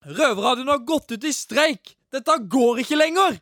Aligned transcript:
Røverradioen 0.00 0.70
har 0.72 0.78
gått 0.88 1.12
ut 1.12 1.24
i 1.28 1.32
streik! 1.34 1.90
Dette 2.08 2.32
går 2.48 2.78
ikke 2.80 2.96
lenger! 2.96 3.34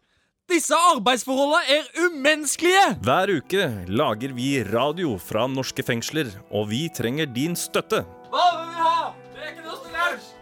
Disse 0.50 0.74
arbeidsforholdene 0.74 1.62
er 1.70 1.84
umenneskelige! 2.08 2.98
Hver 3.06 3.30
uke 3.30 3.68
lager 3.86 4.32
vi 4.34 4.64
radio 4.66 5.14
fra 5.22 5.46
norske 5.46 5.84
fengsler, 5.86 6.26
og 6.50 6.66
vi 6.72 6.88
trenger 6.90 7.30
din 7.30 7.54
støtte. 7.54 8.02
Hva 8.32 8.46
vil 8.56 8.66
vi 8.72 8.78
ha? 8.82 9.14
Det 9.36 9.44
er 9.44 9.52
ikke 9.52 9.68
noe 9.68 9.78
til! 9.84 9.92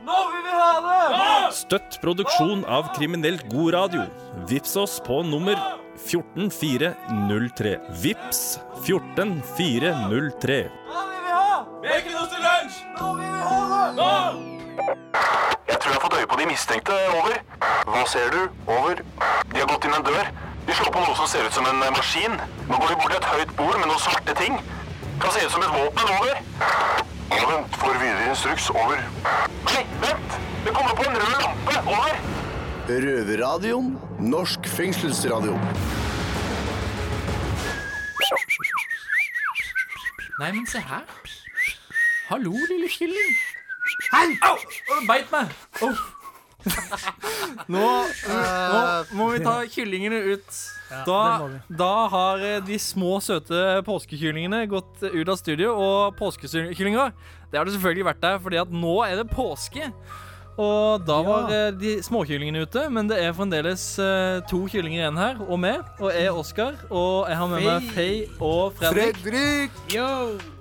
Nå 0.07 0.23
vil 0.31 0.41
vi 0.47 0.53
ha 0.57 0.73
det! 0.87 1.53
Støtt 1.59 2.01
produksjon 2.01 2.65
av 2.65 2.89
kriminelt 2.97 3.45
god 3.53 3.77
radio. 3.77 4.09
Vips 4.49 4.73
oss 4.81 4.97
på 5.05 5.21
nummer 5.27 5.61
14403. 6.07 7.77
Vips 8.07 8.43
14403. 8.89 10.65
Hva 10.89 11.05
vil 11.13 11.21
vi 11.29 11.37
ha? 11.37 11.61
Det 11.85 11.93
er 11.93 12.01
ikke 12.01 12.17
noe 12.17 12.29
til 12.33 12.41
lunsj! 12.49 12.81
Nå 12.97 13.13
vil 13.21 13.29
vi 13.29 13.41
ha 13.53 13.61
det! 14.01 14.01
Nå! 14.01 15.56
Jeg 15.87 15.93
tror 15.93 16.01
jeg 16.01 16.03
har 16.03 16.09
fått 16.11 16.21
øye 16.21 16.31
på 16.33 16.37
de 16.41 16.47
mistenkte. 16.51 16.95
Over. 17.17 17.37
Hva 17.87 18.01
ser 18.11 18.31
du? 18.35 18.41
Over. 18.67 18.95
De 19.53 19.61
har 19.61 19.69
gått 19.71 19.85
inn 19.87 19.93
en 19.95 20.07
dør. 20.09 20.31
De 20.67 20.75
slår 20.75 20.91
på 20.97 21.03
noe 21.05 21.15
som 21.15 21.29
ser 21.31 21.47
ut 21.47 21.55
som 21.55 21.69
en 21.71 21.79
maskin. 21.95 22.35
Nå 22.67 22.81
går 22.83 22.91
de 22.91 22.97
bort 23.03 23.13
til 23.13 23.21
et 23.21 23.29
høyt 23.31 23.53
bord 23.61 23.79
med 23.79 23.87
noen 23.87 24.03
svarte 24.03 24.35
ting. 24.35 24.59
Kan 25.23 25.31
se 25.31 25.45
ut 25.47 25.55
som 25.55 25.63
et 25.63 25.71
våpen. 25.77 26.11
Over. 26.17 26.43
Ja, 27.37 27.45
vent. 27.53 27.79
Får 27.79 28.01
videre 28.03 28.27
instruks. 28.33 28.67
Over. 28.75 28.99
Nei, 29.71 29.85
vent! 30.03 30.39
Det 30.67 30.75
kommer 30.75 30.99
på 30.99 31.07
en 31.07 31.21
rød 31.23 31.39
lampe. 31.47 31.79
Over. 31.95 32.19
Røverradioen. 33.07 33.93
Norsk 34.35 34.67
fengselsradio. 34.67 35.55
Nei, 40.41 40.51
men 40.51 40.67
se 40.67 40.83
her. 40.83 41.07
Hallo, 42.27 42.59
lille 42.73 42.91
kylling. 42.91 43.39
Au! 44.17 44.53
Au! 44.53 45.01
Beit 45.09 45.33
meg. 45.35 45.53
Å. 45.85 45.91
Nå, 47.71 47.83
nå 47.87 48.81
må 49.15 49.29
vi 49.35 49.43
ta 49.45 49.61
kyllingene 49.71 50.19
ut. 50.33 50.61
Da, 51.07 51.21
da 51.79 51.93
har 52.13 52.43
eh, 52.47 52.59
de 52.65 52.79
små, 52.79 53.17
søte 53.23 53.81
påskekyllingene 53.87 54.65
gått 54.71 55.03
ut 55.07 55.29
av 55.31 55.39
studio. 55.41 55.73
Og 55.75 56.17
påskekyllinger 56.19 57.13
Det 57.51 57.59
har 57.59 57.67
det 57.67 57.75
selvfølgelig 57.77 58.09
vært 58.11 58.23
der, 58.23 58.41
fordi 58.43 58.61
at 58.63 58.73
nå 58.75 58.97
er 59.07 59.21
det 59.21 59.29
påske. 59.33 59.91
Og 60.57 61.05
da 61.05 61.17
var 61.25 61.51
ja. 61.53 61.65
de 61.77 61.99
småkyllingene 62.05 62.65
ute, 62.65 62.87
men 62.93 63.11
det 63.11 63.19
er 63.21 63.35
fremdeles 63.37 63.83
uh, 64.01 64.41
to 64.49 64.63
kyllinger 64.73 65.03
igjen 65.03 65.21
her. 65.21 65.41
Og 65.45 65.61
meg. 65.61 65.85
Og 66.01 66.09
jeg 66.15 66.31
er 66.31 66.41
Oskar. 66.41 66.79
Og 66.89 67.29
jeg 67.29 67.37
har 67.41 67.51
med 67.53 67.67
meg 67.67 67.91
Faye 67.93 68.25
og 68.41 68.79
Fredrik. 68.79 69.21
Fredrik! 69.21 69.77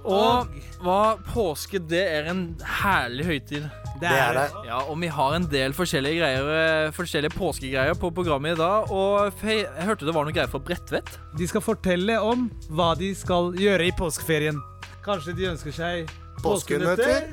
Og 0.06 0.52
hva 0.84 1.16
påske, 1.32 1.80
det 1.80 2.04
er 2.18 2.28
en 2.34 2.44
herlig 2.82 3.26
høytid. 3.30 3.70
Det 4.02 4.12
er 4.12 4.36
det. 4.36 4.50
Ja, 4.68 4.82
og 4.84 5.00
vi 5.00 5.08
har 5.08 5.38
en 5.38 5.46
del 5.48 5.72
forskjellige 5.73 6.20
greier 6.20 6.50
eh, 6.52 6.90
Forskjellige 6.92 7.32
påskegreier 7.38 7.96
på 7.96 8.10
programmet 8.12 8.58
i 8.58 8.60
dag. 8.60 8.92
Og 8.92 9.32
Faye, 9.40 9.64
jeg 9.64 9.88
hørte 9.88 10.10
det 10.10 10.18
var 10.18 10.28
noe 10.28 10.36
greier 10.36 10.52
for 10.52 10.60
Bredtvet. 10.60 11.16
De 11.40 11.48
skal 11.48 11.64
fortelle 11.64 12.20
om 12.20 12.50
hva 12.76 12.92
de 13.00 13.14
skal 13.16 13.56
gjøre 13.56 13.88
i 13.88 13.96
påskeferien. 13.96 14.60
Kanskje 15.06 15.38
de 15.40 15.50
ønsker 15.54 15.80
seg 15.80 16.14
Påskenøtter. 16.44 17.32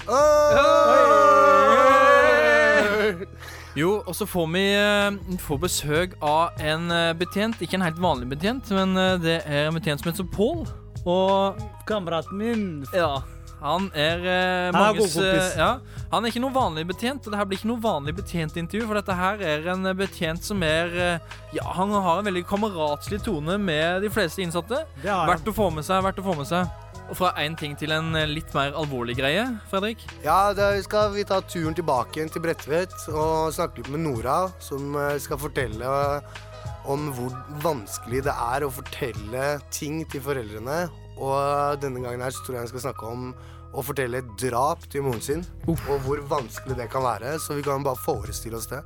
Jo, 3.78 4.02
og 4.06 4.14
så 4.16 4.26
får 4.28 4.48
vi 4.52 4.62
eh, 4.76 5.36
får 5.40 5.60
besøk 5.62 6.16
av 6.20 6.58
en 6.60 6.90
eh, 6.92 7.12
betjent. 7.16 7.60
Ikke 7.64 7.78
en 7.78 7.86
helt 7.86 8.00
vanlig 8.02 8.28
betjent, 8.34 8.68
men 8.76 8.96
eh, 9.00 9.14
det 9.22 9.38
er 9.48 9.68
en 9.70 9.78
betjent 9.78 10.02
som 10.02 10.10
heter 10.12 10.28
Pål. 10.34 10.66
Og 11.08 11.62
Kameraten 11.88 12.36
min. 12.38 12.66
ja, 12.94 13.14
han 13.62 13.88
er 13.94 14.20
eh, 14.26 14.68
Han 14.68 14.76
er 14.76 14.76
manges 14.76 15.16
kompis. 15.16 15.48
eh, 15.54 15.58
ja, 15.58 15.70
Han 16.12 16.22
er 16.26 16.30
ikke 16.34 16.42
noe 16.44 16.54
vanlig 16.54 16.84
betjent, 16.92 17.24
og 17.26 17.32
det 17.32 17.40
her 17.40 17.48
blir 17.48 17.58
ikke 17.62 17.70
noe 17.72 17.82
vanlig 17.82 18.14
betjentintervju, 18.20 18.84
for 18.90 19.00
dette 19.00 19.16
her 19.18 19.42
er 19.54 19.66
en 19.72 19.88
betjent 19.98 20.44
som 20.46 20.62
er 20.66 20.92
eh, 20.92 21.34
Ja, 21.56 21.64
han 21.78 21.94
har 21.96 22.20
en 22.20 22.28
veldig 22.28 22.44
kameratslig 22.50 23.22
tone 23.24 23.56
med 23.58 24.02
de 24.04 24.12
fleste 24.12 24.44
innsatte. 24.44 24.84
Verdt 25.32 25.48
å 25.48 25.56
få 25.56 25.70
med 25.74 25.86
seg, 25.88 26.04
verdt 26.04 26.20
å 26.22 26.26
få 26.28 26.36
med 26.42 26.50
seg. 26.52 26.68
Og 27.12 27.18
fra 27.18 27.34
én 27.42 27.52
ting 27.60 27.74
til 27.76 27.92
en 27.92 28.14
eh, 28.16 28.30
litt 28.30 28.54
mer 28.56 28.72
alvorlig 28.72 29.18
greie, 29.18 29.44
Fredrik. 29.68 30.00
Ja, 30.24 30.54
da 30.56 30.70
skal 30.80 31.10
vi 31.12 31.26
ta 31.28 31.42
turen 31.44 31.76
tilbake 31.76 32.16
igjen 32.16 32.32
til 32.32 32.40
Bredtvet 32.40 32.94
og 33.12 33.52
snakke 33.52 33.82
litt 33.82 33.90
med 33.92 34.00
Nora, 34.06 34.46
som 34.64 34.96
eh, 34.96 35.18
skal 35.20 35.42
fortelle 35.42 35.84
eh, 35.84 36.40
om 36.88 37.10
hvor 37.12 37.36
vanskelig 37.60 38.24
det 38.24 38.32
er 38.32 38.64
å 38.64 38.72
fortelle 38.72 39.44
ting 39.68 40.00
til 40.08 40.24
foreldrene. 40.24 40.86
Og 41.20 41.84
denne 41.84 42.00
gangen 42.00 42.24
her 42.24 42.32
så 42.32 42.46
tror 42.46 42.56
jeg 42.56 42.64
han 42.64 42.72
skal 42.72 42.86
snakke 42.88 43.12
om 43.12 43.28
å 43.76 43.84
fortelle 43.84 44.24
et 44.24 44.32
drap 44.40 44.88
til 44.88 45.04
moren 45.04 45.20
sin. 45.20 45.44
Og 45.68 45.94
hvor 46.08 46.24
vanskelig 46.32 46.80
det 46.80 46.88
kan 46.92 47.04
være. 47.04 47.36
Så 47.44 47.60
vi 47.60 47.68
kan 47.68 47.84
bare 47.84 48.00
forestille 48.00 48.56
oss 48.56 48.72
det. 48.72 48.80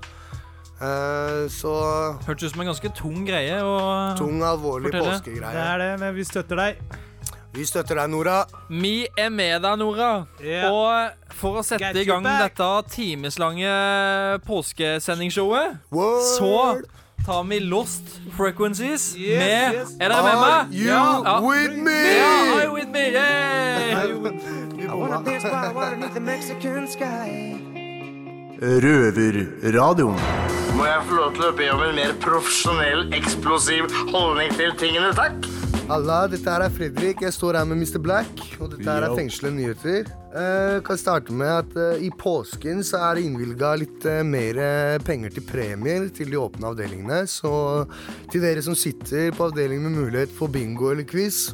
Uh, 0.76 1.46
så 1.48 1.72
Hørtes 2.26 2.50
ut 2.50 2.52
som 2.52 2.66
en 2.66 2.74
ganske 2.74 2.90
tung 2.98 3.22
greie. 3.24 3.62
Og 3.64 4.18
tung, 4.18 4.42
alvorlig 4.44 4.90
fortelle. 4.90 5.20
det. 5.22 5.42
Det 5.46 5.68
er 5.70 5.84
det, 5.86 5.92
men 6.02 6.18
vi 6.18 6.26
støtter 6.26 6.66
deg. 6.66 7.04
Vi 7.56 7.64
støtter 7.64 7.96
deg, 7.96 8.10
Nora. 8.12 8.44
vi 8.68 9.06
er 9.16 9.30
med 9.32 9.62
deg, 9.64 9.78
Nora. 9.80 10.26
Yeah. 10.44 10.68
Og 10.70 11.32
for 11.38 11.60
å 11.60 11.64
sette 11.64 11.80
Get 11.94 12.02
i 12.02 12.04
gang 12.04 12.22
back. 12.26 12.52
dette 12.54 12.90
timeslange 12.92 13.70
påskesendingsshowet, 14.44 15.78
Word. 15.90 16.22
så 16.36 16.82
tar 17.26 17.42
vi 17.48 17.58
Lost 17.60 18.20
Frequencies 18.36 19.14
Yes, 19.16 19.38
med 19.40 19.74
yes. 19.74 19.94
Er 20.00 20.08
dere 20.12 20.22
med 20.22 20.34
Are 20.34 20.64
meg? 20.66 20.74
you 20.76 20.90
Ja. 20.92 21.40
with 21.40 21.72
me? 21.72 22.16
Ja, 22.18 22.56
are 22.56 22.64
you 22.64 22.72
with 22.74 22.88
me? 22.92 23.10
Bomma. 24.86 25.22
Røverradioen. 28.86 30.20
Må 30.76 30.84
jeg 30.86 31.02
få 31.08 31.16
lov 31.18 31.32
til 31.36 31.44
å 31.48 31.52
be 31.56 31.66
om 31.72 31.82
en 31.86 31.94
mer 31.96 32.12
profesjonell, 32.22 33.06
eksplosiv 33.16 33.88
holdning 34.12 34.52
til 34.56 34.72
tingene, 34.80 35.12
takk? 35.16 35.46
Halla, 35.86 36.24
dette 36.26 36.50
her 36.50 36.64
er 36.64 36.72
Fredrik. 36.74 37.20
Jeg 37.22 37.34
står 37.36 37.60
her 37.60 37.66
med 37.70 37.78
Mr. 37.78 38.00
Black. 38.02 38.40
Og 38.58 38.72
dette 38.72 38.88
her 38.90 39.04
er 39.06 39.12
fengslede 39.14 39.54
nyheter. 39.54 40.08
Uh, 40.34 40.80
kan 40.82 40.98
starte 40.98 41.30
med 41.30 41.46
at 41.46 41.76
uh, 41.78 42.02
i 42.02 42.08
påsken 42.10 42.82
så 42.84 43.04
er 43.06 43.14
det 43.16 43.22
innvilga 43.28 43.70
litt 43.78 44.06
uh, 44.10 44.24
mer 44.26 44.58
penger 45.06 45.36
til 45.36 45.46
premier 45.46 46.08
til 46.10 46.34
de 46.34 46.40
åpne 46.42 46.72
avdelingene. 46.72 47.20
Så 47.30 47.52
til 48.32 48.42
dere 48.42 48.66
som 48.66 48.74
sitter 48.74 49.30
på 49.36 49.46
avdelingen 49.46 49.86
med 49.86 50.08
mulighet 50.08 50.34
for 50.34 50.50
bingo 50.50 50.90
eller 50.90 51.06
quiz, 51.06 51.52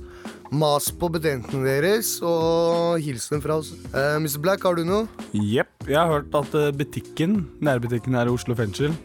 mas 0.49 0.89
på 0.89 1.13
betjentene 1.13 1.69
deres 1.69 2.15
og 2.25 3.05
hils 3.05 3.29
dem 3.35 3.45
fra 3.45 3.61
oss. 3.61 3.75
Uh, 3.93 4.17
Mr. 4.17 4.41
Black, 4.41 4.65
har 4.65 4.81
du 4.81 4.87
noe? 4.89 5.29
Jepp. 5.37 5.77
Jeg 5.85 6.01
har 6.01 6.09
hørt 6.09 6.33
at 6.41 6.57
butikken, 6.81 7.43
nærbutikken 7.61 8.17
her 8.17 8.33
i 8.33 8.37
Oslo 8.41 8.57
fengsel 8.57 8.97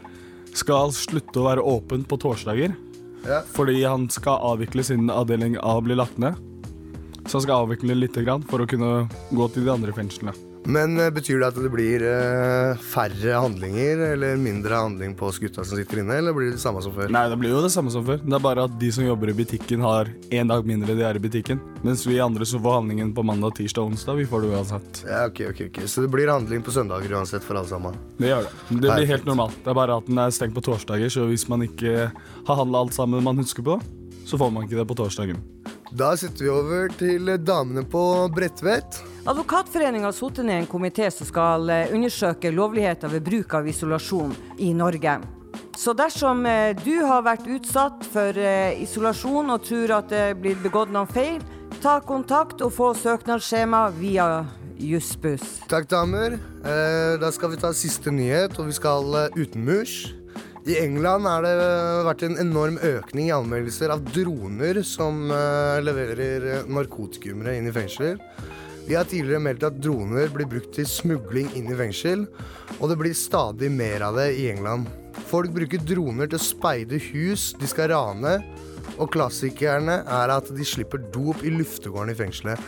skal 0.56 0.96
slutte 0.96 1.44
å 1.44 1.50
være 1.52 1.68
åpen 1.76 2.08
på 2.08 2.16
torsdager. 2.24 2.72
Ja. 3.28 3.42
Fordi 3.52 3.84
han 3.84 4.08
skal 4.14 4.40
avvikle 4.54 4.84
sin 4.88 5.10
avdeling 5.12 5.58
A 5.60 5.78
blir 5.84 6.00
lagt 6.00 6.18
ned. 6.18 6.40
Så 7.28 7.38
han 7.38 7.44
skal 7.44 7.66
avvikle 7.66 7.98
litt 7.98 8.16
grann 8.16 8.46
for 8.48 8.64
å 8.64 8.70
kunne 8.70 9.08
gå 9.36 9.50
til 9.52 9.68
de 9.68 9.74
andre 9.74 9.96
fengslene. 9.96 10.47
Men 10.68 10.98
eh, 11.00 11.08
betyr 11.16 11.40
det 11.40 11.48
at 11.48 11.58
det 11.64 11.70
blir 11.72 12.04
eh, 12.04 12.80
færre 12.92 13.38
handlinger 13.40 14.02
eller 14.12 14.36
mindre 14.42 14.76
handling 14.76 15.14
på 15.16 15.30
oss 15.30 15.40
gutta 15.40 15.64
som 15.64 15.80
sitter 15.80 16.02
inne, 16.02 16.18
eller 16.20 16.36
blir 16.36 16.50
det 16.50 16.58
det 16.58 16.64
samme 16.64 16.82
som 16.84 16.92
før? 16.96 17.08
Nei, 17.14 17.24
det 17.32 17.38
blir 17.40 17.54
jo 17.56 17.62
det 17.64 17.72
samme 17.72 17.94
som 17.94 18.04
før. 18.08 18.20
Det 18.20 18.36
er 18.36 18.44
bare 18.44 18.66
at 18.68 18.76
de 18.82 18.90
som 18.92 19.08
jobber 19.08 19.32
i 19.32 19.38
butikken, 19.38 19.86
har 19.88 20.12
én 20.28 20.52
dag 20.52 20.68
mindre 20.68 20.98
de 20.98 21.06
er 21.08 21.20
i 21.20 21.24
butikken. 21.24 21.62
Mens 21.88 22.04
vi 22.08 22.20
andre 22.24 22.48
som 22.50 22.60
får 22.66 22.82
handlingen 22.82 23.14
på 23.16 23.24
mandag, 23.24 23.56
tirsdag 23.62 23.86
og 23.86 23.94
onsdag, 23.94 24.20
vi 24.20 24.28
får 24.28 24.44
det 24.44 24.52
uansett. 24.58 25.02
Ja, 25.08 25.24
ok, 25.32 25.42
ok, 25.54 25.64
ok. 25.70 25.82
Så 25.88 26.04
det 26.04 26.12
blir 26.12 26.34
handling 26.34 26.66
på 26.68 26.76
søndager 26.76 27.16
uansett 27.16 27.48
for 27.48 27.62
alle 27.62 27.72
sammen? 27.72 27.96
Det 28.20 28.34
gjør 28.34 28.50
det. 28.50 28.54
Det 28.68 28.82
blir 28.82 28.92
Perfekt. 28.92 29.14
helt 29.16 29.32
normalt. 29.32 29.58
Det 29.64 29.72
er 29.72 29.80
bare 29.80 30.02
at 30.02 30.12
den 30.12 30.20
er 30.26 30.36
stengt 30.36 30.58
på 30.58 30.66
torsdager, 30.68 31.16
så 31.16 31.30
hvis 31.32 31.48
man 31.48 31.64
ikke 31.64 32.10
har 32.12 32.60
handla 32.60 32.84
alt 32.84 32.98
sammen 32.98 33.24
man 33.24 33.40
husker 33.40 33.64
på, 33.64 33.80
så 34.28 34.36
får 34.36 34.52
man 34.52 34.68
ikke 34.68 34.82
det 34.82 34.90
på 34.92 35.00
torsdagen. 35.00 35.40
Da 35.92 36.12
setter 36.18 36.44
vi 36.44 36.50
over 36.52 36.90
til 37.00 37.30
damene 37.48 37.86
på 37.88 38.02
Bredtvet. 38.36 39.00
Advokatforeningen 39.28 40.08
har 40.10 40.16
sittet 40.16 40.46
ned 40.46 40.62
en 40.62 40.68
komité 40.68 41.08
som 41.14 41.28
skal 41.28 41.70
eh, 41.72 41.94
undersøke 41.96 42.52
lovligheter 42.52 43.12
ved 43.12 43.24
bruk 43.24 43.56
av 43.56 43.68
isolasjon 43.72 44.34
i 44.60 44.74
Norge. 44.76 45.18
Så 45.78 45.94
dersom 45.96 46.44
eh, 46.46 46.74
du 46.84 47.06
har 47.08 47.24
vært 47.24 47.48
utsatt 47.48 48.04
for 48.12 48.36
eh, 48.36 48.76
isolasjon 48.84 49.54
og 49.56 49.64
tror 49.64 49.96
at 50.02 50.12
det 50.12 50.26
blir 50.44 50.60
begått 50.64 50.92
noen 50.92 51.08
feil, 51.08 51.40
ta 51.80 52.02
kontakt 52.04 52.64
og 52.66 52.74
få 52.76 52.92
søknadsskjema 52.98 53.88
via 53.96 54.28
Jussbuss. 54.78 55.62
Takk, 55.72 55.88
damer. 55.90 56.36
Da 57.18 57.32
skal 57.34 57.56
vi 57.56 57.58
ta 57.58 57.72
siste 57.74 58.12
nyhet, 58.14 58.60
og 58.60 58.68
vi 58.68 58.76
skal 58.78 59.16
utenmurs. 59.34 60.04
I 60.68 60.76
England 60.82 61.24
har 61.24 61.46
det 61.46 61.52
vært 62.04 62.24
en 62.28 62.34
enorm 62.42 62.76
økning 62.84 63.30
i 63.30 63.32
anmeldelser 63.36 63.94
av 63.94 64.02
droner 64.12 64.82
som 64.84 65.30
eh, 65.32 65.78
leverer 65.80 66.48
eh, 66.58 66.66
narkotikumere 66.68 67.54
inn 67.56 67.70
i 67.70 67.72
fengsler. 67.72 68.18
Vi 68.84 68.98
har 68.98 69.08
tidligere 69.08 69.40
meldt 69.46 69.64
at 69.64 69.78
droner 69.80 70.28
blir 70.34 70.50
brukt 70.52 70.74
til 70.76 70.88
smugling 70.92 71.48
inn 71.56 71.72
i 71.72 71.78
fengsel, 71.80 72.26
og 72.82 72.92
det 72.92 72.98
blir 73.00 73.16
stadig 73.16 73.72
mer 73.72 74.04
av 74.10 74.20
det 74.20 74.34
i 74.42 74.50
England. 74.52 74.92
Folk 75.32 75.56
bruker 75.56 75.88
droner 75.88 76.28
til 76.28 76.40
å 76.40 76.48
speide 76.50 77.00
hus 77.14 77.54
de 77.56 77.72
skal 77.72 77.94
rane, 77.94 78.36
og 78.98 79.12
klassikerne 79.16 80.02
er 80.04 80.36
at 80.36 80.52
de 80.52 80.68
slipper 80.68 81.00
dop 81.16 81.48
i 81.48 81.54
luftegården 81.56 82.12
i 82.12 82.20
fengselet. 82.26 82.60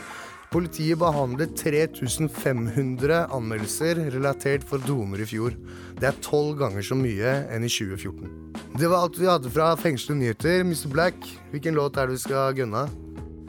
Politiet 0.49 0.97
behandlet 0.97 1.51
3500 1.59 3.27
anmeldelser 3.29 3.99
relatert 4.15 4.63
for 4.65 4.81
domer 4.81 5.21
i 5.21 5.27
fjor. 5.29 5.53
Det 5.99 6.07
er 6.09 6.17
tolv 6.25 6.55
ganger 6.57 6.81
så 6.85 6.97
mye 6.97 7.35
enn 7.53 7.67
i 7.67 7.69
2014. 7.69 8.31
Det 8.79 8.89
var 8.89 9.05
alt 9.05 9.19
vi 9.19 9.29
hadde 9.29 9.51
fra 9.53 9.75
fengslede 9.77 10.17
nyheter. 10.23 10.63
Mr. 10.65 10.89
Black, 10.89 11.29
hvilken 11.53 11.77
låt 11.77 11.99
er 12.01 12.09
det 12.09 12.17
vi 12.17 12.23
skal 12.23 12.57
gunne? 12.57 12.87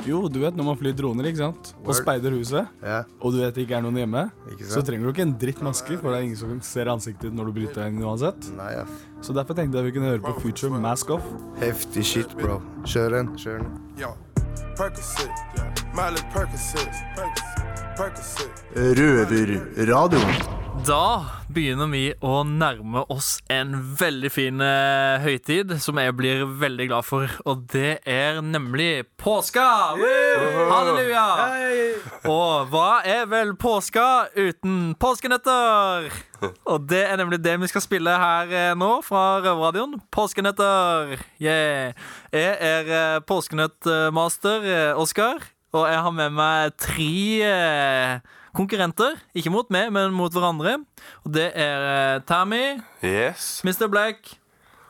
Jo, 0.04 0.22
du 0.32 0.38
vet 0.40 0.56
når 0.56 0.64
man 0.70 0.78
flyr 0.80 0.94
droner, 0.96 1.26
ikke 1.28 1.40
sant? 1.40 1.72
Og 1.84 1.92
speider 1.96 2.32
huset, 2.36 2.68
Ja, 2.84 3.02
og 3.20 3.34
du 3.34 3.40
vet 3.42 3.56
det 3.56 3.66
ikke 3.66 3.76
er 3.76 3.84
noen 3.84 3.98
hjemme, 4.00 4.22
ikke 4.52 4.68
så 4.68 4.80
trenger 4.84 5.04
du 5.08 5.12
ikke 5.12 5.26
en 5.26 5.34
dritt 5.40 5.60
maske, 5.64 5.98
for 6.00 6.08
det 6.08 6.20
er 6.20 6.28
ingen 6.28 6.40
som 6.40 6.54
ser 6.64 6.88
ansiktet 6.92 7.28
ditt 7.28 7.36
når 7.36 7.50
du 7.50 7.58
bryter 7.58 7.82
deg 7.82 7.92
inn 7.96 8.06
uansett. 8.08 8.48
Nei, 8.56 8.70
ja. 8.78 8.86
Så 9.20 9.36
derfor 9.36 9.56
tenkte 9.56 9.80
jeg 9.80 9.90
vi 9.90 9.96
kunne 9.98 10.14
høre 10.14 10.24
på 10.24 10.36
Future 10.40 10.80
Mask 10.80 11.12
Off. 11.16 11.28
Heftig 11.60 12.04
shit, 12.14 12.32
bro. 12.40 12.62
Kjør 12.88 13.18
den. 13.18 13.36
Kjør 13.40 13.60
den. 13.60 13.76
Yo, 14.00 14.16
Røverradioen. 18.74 20.60
Da 20.86 21.26
begynner 21.50 21.90
vi 21.90 22.04
å 22.24 22.44
nærme 22.46 23.02
oss 23.12 23.40
en 23.52 23.74
veldig 23.98 24.30
fin 24.32 24.62
eh, 24.64 25.18
høytid 25.20 25.74
som 25.82 25.98
jeg 26.00 26.14
blir 26.16 26.44
veldig 26.62 26.86
glad 26.92 27.04
for, 27.04 27.34
og 27.44 27.66
det 27.74 27.98
er 28.08 28.38
nemlig 28.44 29.04
påska! 29.20 29.66
Halleluja! 30.70 31.26
Og 32.30 32.70
hva 32.72 33.02
er 33.04 33.26
vel 33.28 33.52
påska 33.60 34.30
uten 34.38 34.94
påskenøtter? 35.00 36.08
Og 36.72 36.86
det 36.88 37.02
er 37.10 37.18
nemlig 37.20 37.42
det 37.44 37.58
vi 37.60 37.68
skal 37.68 37.84
spille 37.84 38.16
her 38.16 38.54
eh, 38.54 38.72
nå 38.78 38.92
fra 39.04 39.42
Røverradioen. 39.42 39.98
Påskenøtter! 40.14 41.18
Yeah. 41.42 41.98
Jeg 42.32 42.56
er 42.56 42.94
eh, 42.94 43.22
påskenøttmaster 43.28 44.70
Oskar, 44.96 45.50
og 45.76 45.86
jeg 45.86 46.00
har 46.02 46.14
med 46.16 46.34
meg 46.34 46.72
tre 46.80 47.08
eh, 47.46 48.36
konkurrenter. 48.56 49.18
Ikke 49.38 49.52
mot 49.54 49.68
meg, 49.70 49.90
men 49.94 50.12
mot 50.16 50.32
hverandre. 50.34 50.78
Og 51.24 51.32
det 51.36 51.48
er 51.54 51.88
eh, 52.16 52.20
Tammy, 52.26 52.80
Yes. 53.06 53.60
Mr. 53.66 53.86
Black 53.92 54.36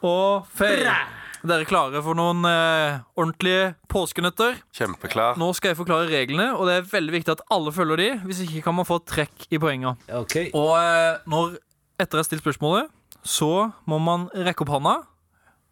og 0.01 0.47
Faye. 0.57 0.95
Dere 1.41 1.65
er 1.65 1.69
klare 1.69 2.03
for 2.05 2.17
noen 2.19 2.45
eh, 2.45 2.99
ordentlige 3.17 3.71
påskenøtter? 3.89 4.59
Kjempeklar. 4.77 5.39
Nå 5.41 5.51
skal 5.57 5.73
jeg 5.73 5.79
forklare 5.79 6.09
reglene, 6.11 6.51
og 6.57 6.67
det 6.69 6.75
er 6.83 6.89
veldig 6.91 7.15
viktig 7.15 7.33
at 7.33 7.45
alle 7.53 7.73
følger 7.73 8.01
de. 8.03 8.09
Hvis 8.29 8.43
ikke 8.45 8.61
kan 8.67 8.77
man 8.77 8.89
få 8.89 8.99
trekk 9.09 9.47
i 9.49 9.61
poenga. 9.61 9.95
Og 10.13 10.73
eh, 10.77 11.21
når 11.33 11.55
etter 12.01 12.17
jeg 12.17 12.25
har 12.25 12.29
stilt 12.29 12.45
spørsmålet, 12.45 12.93
så 13.25 13.71
må 13.89 13.99
man 14.01 14.29
rekke 14.33 14.65
opp 14.65 14.75
hånda. 14.77 14.95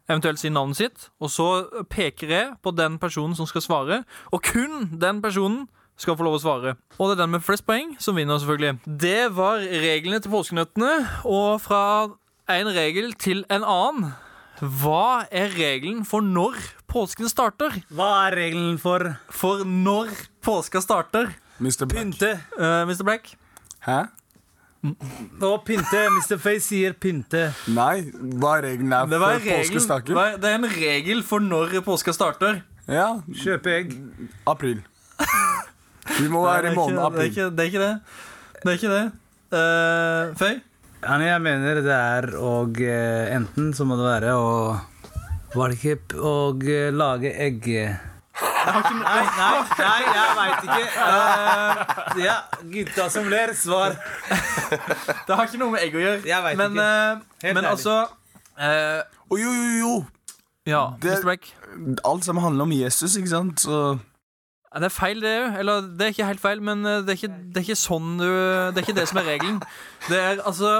Eventuelt 0.09 0.41
si 0.41 0.49
navnet 0.49 0.79
sitt. 0.79 1.09
Og 1.21 1.29
så 1.33 1.49
peker 1.91 2.33
jeg 2.33 2.53
på 2.65 2.73
den 2.75 2.97
personen 3.01 3.35
som 3.37 3.47
skal 3.49 3.63
svare. 3.65 4.01
Og 4.33 4.41
kun 4.43 4.89
den 4.99 5.21
personen 5.21 5.67
skal 5.99 6.15
få 6.17 6.25
lov 6.25 6.39
å 6.39 6.41
svare. 6.41 6.75
Og 6.97 7.09
det 7.09 7.17
er 7.17 7.21
den 7.25 7.35
med 7.35 7.43
flest 7.45 7.65
poeng 7.67 7.93
som 8.01 8.17
vinner, 8.17 8.39
selvfølgelig. 8.39 8.79
Det 9.01 9.29
var 9.35 9.61
reglene 9.61 10.21
til 10.23 10.33
påskenøttene. 10.33 10.93
Og 11.27 11.59
fra 11.61 11.83
en 12.49 12.71
regel 12.73 13.13
til 13.19 13.45
en 13.51 13.65
annen. 13.67 14.13
Hva 14.59 15.25
er 15.31 15.53
regelen 15.55 16.03
for 16.07 16.25
når 16.25 16.57
påsken 16.91 17.29
starter? 17.31 17.77
Hva 17.95 18.09
er 18.27 18.35
regelen 18.41 18.79
for 18.81 19.05
For 19.31 19.63
når 19.63 20.11
påska 20.43 20.81
starter? 20.83 21.31
Mr. 21.59 21.85
Black. 21.85 21.93
pynte? 21.95 22.31
Uh, 22.57 22.83
Mr. 22.89 23.03
Black? 23.07 23.35
Hæ? 23.85 24.07
Å, 24.79 25.49
pynte. 25.67 26.05
Mr. 26.15 26.37
Face 26.39 26.63
sier 26.69 26.93
pynte. 26.95 27.49
Nei, 27.75 28.05
hva 28.39 28.53
er 28.59 28.63
regelen 28.69 28.93
er 28.95 29.09
Det, 29.11 29.19
var 29.19 29.39
for 29.39 29.49
påskestaker? 29.59 30.13
hva- 30.15 30.37
det 30.39 30.49
er 30.53 30.55
en 30.55 30.69
regel 30.71 31.23
for 31.23 31.39
når 31.43 31.81
påska 31.83 32.13
starter. 32.15 32.61
Ja, 32.87 33.19
Kjøpe 33.27 33.73
egg. 33.75 33.91
april. 34.47 34.79
Vi 36.19 36.27
må 36.31 36.41
være 36.45 36.71
i 36.71 36.75
måneden 36.75 36.95
det, 36.95 37.03
er 37.03 37.09
april. 37.11 37.29
ikke, 37.29 37.49
det 37.55 37.65
er 37.65 37.69
ikke 37.69 37.83
det. 37.83 37.95
Det 38.63 38.71
er 38.71 38.77
ikke 38.79 38.93
det. 38.95 39.03
Uh, 39.51 40.33
Føy? 40.39 40.61
Ja, 41.03 41.17
nei, 41.17 41.27
jeg 41.29 41.41
mener 41.41 41.81
det 41.83 41.95
er 41.95 42.25
og 42.39 42.79
eh, 42.83 43.29
enten 43.35 43.69
så 43.73 43.85
må 43.87 43.95
det 43.95 44.03
være 44.07 44.33
å 44.35 44.49
Var 45.55 45.69
det 45.71 45.77
ikke 45.79 45.95
p- 46.11 46.17
å 46.19 46.33
eh, 46.59 46.89
lage 46.91 47.31
egg 47.39 47.69
Nei, 48.69 49.23
nei, 49.37 49.61
nei, 49.79 50.01
jeg 50.15 50.35
veit 50.39 50.67
ikke. 50.67 50.85
Uh, 50.99 52.19
ja, 52.23 52.35
gutta 52.73 53.07
som 53.13 53.27
ler, 53.31 53.53
svar. 53.57 53.95
Det 54.69 55.35
har 55.35 55.45
ikke 55.47 55.59
noe 55.61 55.73
med 55.75 55.83
egg 55.85 55.95
å 55.97 56.03
gjøre. 56.03 56.21
Jeg 56.29 56.45
vet 56.45 56.59
men 56.59 56.77
ikke. 56.77 56.85
eh, 56.85 57.23
Helt 57.45 57.55
men 57.57 57.63
ærlig. 57.65 57.71
altså 57.73 57.95
uh, 58.59 59.01
oh, 59.29 59.39
jo, 59.39 59.53
jo, 59.55 59.71
jo! 59.79 59.93
Ja, 60.69 60.83
Det- 61.01 61.17
Mr. 61.19 61.25
Beck. 61.31 61.49
Alt 62.05 62.25
som 62.25 62.37
handler 62.43 62.67
om 62.67 62.71
Jesus, 62.75 63.15
ikke 63.17 63.31
sant? 63.31 63.61
Så 63.65 63.97
Det 64.75 64.85
er 64.89 64.93
feil, 64.93 65.21
det 65.21 65.33
òg. 65.43 65.57
Eller 65.63 65.81
det 65.97 66.01
er 66.07 66.13
ikke 66.13 66.29
helt 66.29 66.41
feil, 66.43 66.61
men 66.61 66.85
eh, 66.85 66.99
det 67.01 67.15
er 67.15 67.19
ikke, 67.23 67.33
det 67.53 67.61
er 67.61 67.67
ikke 67.67 67.79
sånn 67.81 68.17
du 68.19 68.25
Det 68.27 68.77
er 68.77 68.85
ikke 68.85 68.97
det 68.99 69.07
som 69.09 69.17
er 69.21 69.29
regelen. 69.33 69.59
Det 70.09 70.19
er 70.19 70.41
altså 70.45 70.73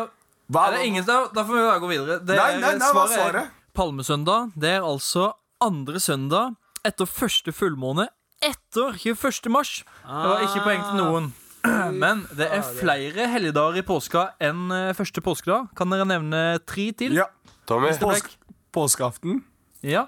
hva 0.49 0.63
er 0.65 0.77
det 0.79 0.85
ingen, 0.89 1.03
da, 1.05 1.27
da 1.29 1.43
får 1.45 1.53
vi 1.53 1.61
bare 1.61 1.79
gå 1.83 1.87
videre. 1.91 2.15
Det 2.25 2.35
Nei, 2.39 2.55
nei, 2.57 2.71
nei, 2.81 2.87
hva 2.97 3.03
svaret 3.11 3.43
er? 3.43 3.49
Palmesøndag. 3.77 4.47
Det 4.57 4.71
er 4.79 4.81
altså 4.81 5.27
andre 5.61 5.99
søndag 6.01 6.55
etter 6.87 7.09
første 7.09 7.53
fullmåne 7.55 8.07
etter 8.45 8.95
21. 8.95 9.49
mars. 9.51 9.81
Det 10.05 10.31
var 10.31 10.43
ikke 10.45 10.65
poeng 10.65 10.83
til 10.85 10.99
noen. 10.99 11.29
Men 12.03 12.23
det 12.39 12.47
er 12.55 12.63
flere 12.63 13.27
helligdager 13.33 13.81
i 13.81 13.85
påska 13.85 14.29
enn 14.43 14.69
eh, 14.71 14.91
første 14.95 15.23
påskedag. 15.23 15.67
Kan 15.75 15.91
dere 15.91 16.07
nevne 16.07 16.43
tre 16.63 16.89
til? 16.95 17.17
Ja. 17.19 17.27
Tommy. 17.69 17.91
Påsk 17.99 18.31
Påskeaften. 18.73 19.41
Ja. 19.85 20.05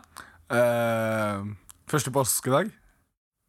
Uh, 0.51 1.49
første 1.89 2.13
påskedag. 2.13 2.69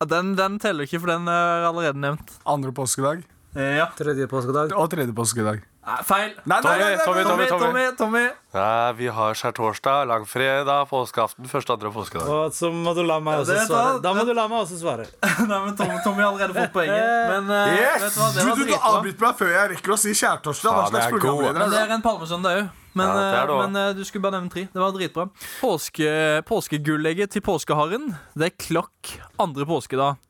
Den, 0.09 0.33
den 0.39 0.57
teller 0.63 0.89
ikke, 0.89 0.99
for 1.03 1.13
den 1.13 1.29
er 1.31 1.69
allerede 1.69 2.01
nevnt. 2.01 2.33
Andre 2.49 2.73
påskedag. 2.75 3.23
Ja. 3.55 3.91
Tredje 3.99 4.27
påskedag. 4.31 4.73
Og 4.75 4.89
tredje 4.91 5.15
påskedag. 5.15 5.63
Feil. 5.83 6.31
Nei, 6.47 6.61
feil. 6.63 6.79
nei, 6.79 6.91
nei, 6.95 7.05
Tommy, 7.05 7.23
nei, 7.25 7.27
Tommy, 7.27 7.47
Tommy, 7.47 7.63
Tommy, 7.67 7.85
Tommy. 7.99 8.21
Ja, 8.55 8.93
vi 8.95 9.09
har 9.11 9.35
skjærtorsdag, 9.35 10.05
langfredag, 10.07 10.85
påskeaften, 10.87 11.49
første, 11.51 11.75
andre 11.75 11.91
påskedag. 11.91 12.29
Og 12.31 12.53
så 12.55 12.71
må 12.71 12.93
du 12.95 13.03
la 13.03 13.17
meg 13.19 13.41
også 13.43 13.57
svare. 13.67 13.97
da- 14.05 14.13
må 14.15 14.23
du 14.29 14.31
la 14.33 14.45
meg 14.47 14.63
også 14.63 14.79
svare. 14.79 15.09
Nei, 15.51 15.59
men 15.65 15.75
Tommy, 15.77 15.97
Tommy 16.05 16.23
har 16.23 16.31
allerede 16.31 16.55
fått 16.55 16.73
poenget. 16.77 17.03
Men 17.33 17.51
eh, 17.51 17.81
Yes! 17.81 18.05
vet 18.05 18.15
du 18.15 18.21
hva, 18.21 18.29
det 18.37 18.45
Du, 18.45 18.63
du, 18.71 18.77
avbryter 18.79 19.27
meg 19.27 19.41
før 19.43 19.51
jeg 19.57 19.73
rekker 19.75 19.97
å 19.97 19.99
si 19.99 20.15
skjærtorsdag. 20.15 20.79
Hva 20.79 20.87
slags. 20.93 21.19
Men 21.19 21.61
er 21.63 21.67
det 21.67 21.75
du? 21.75 21.81
er 21.83 21.97
en 21.99 22.07
palmesøndag 22.07 22.63
òg. 22.63 22.71
Men, 22.95 23.07
Ja, 23.09 23.13
det 23.17 23.39
er 23.39 23.47
det 23.49 23.55
eh, 23.55 23.63
men 23.63 23.77
eh, 23.81 23.95
du 23.97 24.03
skulle 24.05 24.23
bare 24.27 24.37
nevne 24.41 24.53
tre. 24.53 24.67
Det 24.73 24.81
var 24.83 24.93
dritbra. 24.93 25.29
Påske, 25.61 26.11
påskegullegget 26.49 27.33
til 27.33 27.41
påskeharen 27.41 28.11
Det 28.37 28.51
er 28.51 28.55
klokk 28.61 29.15
andre 29.41 29.67
påskedag. 29.67 30.21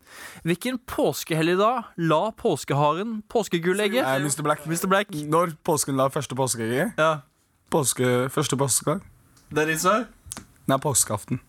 Hvilken 0.45 0.79
påskehelligdag 0.87 1.85
la 1.97 2.31
påskeharen 2.37 3.23
påskegullegget? 3.33 4.05
Eh, 4.07 4.21
Mr. 4.23 4.43
Black. 4.47 4.67
Mr. 4.67 4.87
Black? 4.87 5.11
Når 5.11 5.57
påsken 5.65 5.97
la 5.99 6.09
første 6.13 6.37
påskeegget? 6.39 6.99
Ja. 6.99 7.13
Påske, 7.73 8.29
første 8.31 8.57
påskedag? 8.61 9.01
Det 9.53 9.63
er 9.65 9.73
ditt 9.73 9.83
svar? 9.83 10.07
Nei, 10.69 10.79
påskeaften. 10.79 11.41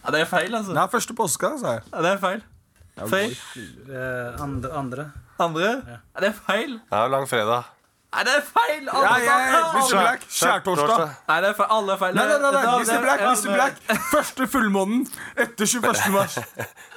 Ja, 0.00 0.10
det 0.14 0.22
er 0.24 0.28
feil, 0.30 0.54
altså. 0.56 0.74
Nei, 0.74 0.86
første 0.90 1.14
påske, 1.16 1.50
sa 1.60 1.76
jeg. 1.78 1.84
Ja, 1.92 2.02
det 2.02 2.14
er 2.16 2.22
feil. 2.22 2.40
Feil. 3.10 3.36
Eh, 3.88 4.40
andre, 4.42 4.72
andre. 4.76 5.04
Andre? 5.40 5.68
Ja, 5.86 6.00
det 6.20 6.32
er 6.32 6.38
feil. 6.46 6.80
Ja, 6.90 7.04
langfredag. 7.08 7.68
Nei, 8.10 8.22
det 8.26 8.32
er 8.34 8.42
feil! 8.42 8.88
Alle, 8.90 9.06
ja, 9.06 9.18
ja, 9.22 9.34
alle- 9.54 9.80
Mr. 9.84 9.92
Black, 10.00 10.24
skjærtorsdag. 10.34 11.02
Nei, 11.28 11.36
det 11.44 11.48
er 11.52 11.54
feil. 11.60 11.68
Alle 11.76 11.92
er 11.94 11.98
feil. 12.00 12.14
Nei, 12.18 12.24
nei, 12.26 12.38
nei, 12.42 12.50
nei, 12.56 12.78
Mr. 12.82 13.02
Black, 13.04 13.20
Mr. 13.22 13.52
Black. 13.54 13.76
Første 14.10 14.46
fullmånen 14.50 15.04
etter 15.38 15.70
21. 15.70 16.10
mars. 16.16 16.38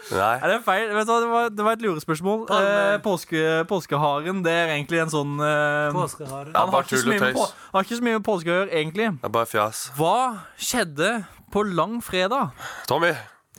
Nei. 0.09 0.31
Er 0.41 0.47
det 0.55 0.57
feil. 0.65 0.89
Vet 0.97 1.05
du 1.05 1.11
hva, 1.13 1.19
det 1.21 1.29
var, 1.35 1.51
det 1.53 1.67
var 1.67 1.77
et 1.77 1.85
lurespørsmål. 1.85 2.47
Eh, 2.57 2.95
påske, 3.05 3.43
påskeharen 3.69 4.41
det 4.47 4.55
er 4.63 4.73
egentlig 4.73 5.03
en 5.03 5.13
sånn 5.13 5.37
eh. 5.37 5.93
Han, 5.93 6.73
har 6.73 6.81
ikke 6.81 7.03
så 7.03 7.11
mye 7.13 7.21
med 7.27 7.37
på, 7.37 7.45
han 7.45 7.77
har 7.77 7.85
ikke 7.85 7.99
så 8.01 8.07
mye 8.09 8.17
med 8.17 8.25
påske 8.25 8.49
å 8.49 8.57
gjøre, 8.57 8.71
egentlig. 8.81 9.11
Det 9.21 9.29
er 9.29 9.35
bare 9.37 9.51
fjas. 9.53 9.83
Hva 9.99 10.15
skjedde 10.57 11.13
på 11.53 11.61
langfredag? 11.77 12.57
Tommy. 12.89 13.13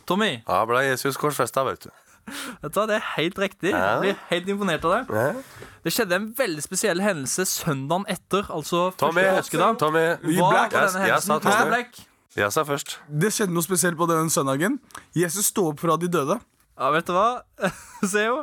Tommy, 0.05 0.33
Ja, 0.43 0.65
ble 0.69 0.83
Jesus 0.85 1.17
korsfesta, 1.17 1.63
vet 1.65 1.87
du. 1.87 1.93
Vet 2.27 2.73
du 2.73 2.79
hva, 2.81 2.87
det 2.91 2.97
er 3.01 3.07
helt 3.17 3.39
riktig. 3.39 3.71
Jeg 3.75 4.01
blir 4.01 4.17
helt 4.31 4.49
imponert 4.55 4.85
av 4.89 4.95
det. 5.09 5.45
Det 5.85 5.93
skjedde 5.93 6.17
en 6.17 6.31
veldig 6.39 6.63
spesiell 6.65 7.01
hendelse 7.05 7.45
søndagen 7.51 8.07
etter, 8.09 8.47
altså 8.49 8.87
Tommy. 8.97 9.23
påskedag. 9.37 9.79
Tommy. 9.79 10.05
Hva 10.25 10.51
var 10.51 10.59
Jeg- 10.63 10.71
denne 10.73 10.83
jeg 10.83 10.91
sa 10.91 10.99
hendelsen? 11.05 11.41
Tommy. 11.45 11.69
Black? 11.75 12.01
Jeg 12.37 12.51
sa 12.53 12.65
først. 12.67 12.97
Det 13.09 13.31
skjedde 13.33 13.53
noe 13.55 13.63
spesielt 13.63 13.97
på 13.97 14.09
den 14.11 14.31
søndagen. 14.31 14.81
Jesus 15.15 15.47
sto 15.53 15.69
opp 15.71 15.79
fra 15.81 15.97
de 15.97 16.09
døde. 16.09 16.41
Ja, 16.79 16.91
vet 16.91 17.07
du 17.07 17.13
hva? 17.13 17.43
Se 18.11 18.25
jo. 18.27 18.41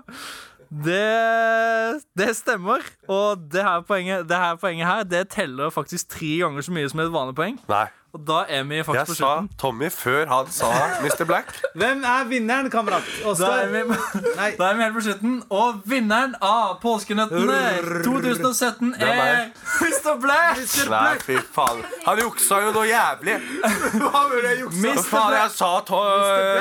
Det, 0.72 2.00
det 2.16 2.30
stemmer. 2.38 2.80
Og 3.12 3.42
det 3.52 3.64
her, 3.66 3.82
poenget, 3.84 4.28
det 4.30 4.38
her 4.40 4.56
poenget 4.56 4.88
her 4.88 5.04
Det 5.04 5.26
teller 5.34 5.70
faktisk 5.74 6.08
tre 6.16 6.38
ganger 6.40 6.64
så 6.64 6.72
mye 6.72 6.90
som 6.92 7.02
et 7.04 7.12
vanlig 7.12 7.36
poeng. 7.36 7.58
Nei. 7.68 7.88
Og 8.12 8.20
da 8.28 8.42
er 8.50 8.64
vi 8.68 8.76
Jeg 8.76 8.86
på 8.86 8.94
slutten. 8.94 9.16
Jeg 9.16 9.50
sa. 9.52 9.58
Tommy 9.62 9.90
før 9.90 10.26
han 10.28 10.50
sa 10.52 10.70
Mr. 11.00 11.24
Black. 11.26 11.54
Hvem 11.80 12.04
er 12.04 12.26
vinneren, 12.28 12.70
kamerat? 12.70 13.08
Da 13.40 13.52
er, 13.62 13.70
vi, 13.72 13.84
da 14.60 14.66
er 14.68 14.76
vi 14.76 14.84
helt 14.84 14.98
på 14.98 15.04
slutten. 15.06 15.38
Og 15.50 15.80
vinneren 15.88 16.36
av 16.44 16.74
Påskenøttene 16.84 17.62
2017 18.04 18.92
Det 19.00 19.08
er 19.14 19.48
Mr. 19.80 20.20
Black! 20.26 20.60
Mr. 20.60 20.90
Black! 20.90 20.92
Nei, 20.92 21.16
fy 21.24 21.40
faen. 21.56 21.82
Han 22.10 22.22
juksa 22.26 22.60
jo 22.66 22.76
noe 22.76 22.86
jævlig. 22.90 23.40
Hva 24.04 24.26
Mr. 24.28 25.02
faen, 25.08 25.40
jeg 25.40 25.56
sa 25.56 25.74
to 25.88 26.04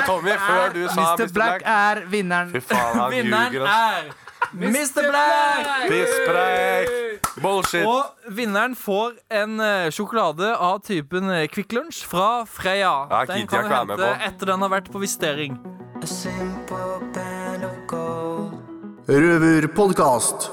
Tommy 0.07 0.39
før 0.47 0.75
du 0.77 0.83
sa 0.87 1.11
Mr. 1.17 1.27
Black 1.35 1.67
er 1.67 2.05
vinneren. 2.11 2.55
Fy 2.55 2.63
faen, 2.71 2.99
han 3.01 3.11
Vinneren 3.11 3.59
ljuger, 3.59 3.67
altså. 3.67 4.11
er 4.15 4.30
Mr. 4.53 5.09
Black! 5.09 5.67
Pisspreik. 5.87 6.89
Bullshit. 7.41 7.85
Og 7.87 8.33
vinneren 8.35 8.75
får 8.75 9.13
en 9.31 9.59
eh, 9.63 9.89
sjokolade 9.93 10.51
av 10.57 10.81
typen 10.85 11.29
eh, 11.31 11.45
Kvikk 11.51 11.75
Lunsj 11.77 12.03
fra 12.09 12.43
Freya. 12.49 12.93
Ja, 13.11 13.21
Den 13.29 13.47
kan 13.47 13.69
du 13.69 13.75
hente 13.75 14.09
etter 14.27 14.51
den 14.51 14.65
har 14.65 14.73
vært 14.73 14.91
på 14.91 15.01
vistering. 15.03 15.55
Røverpodkast. 19.07 20.49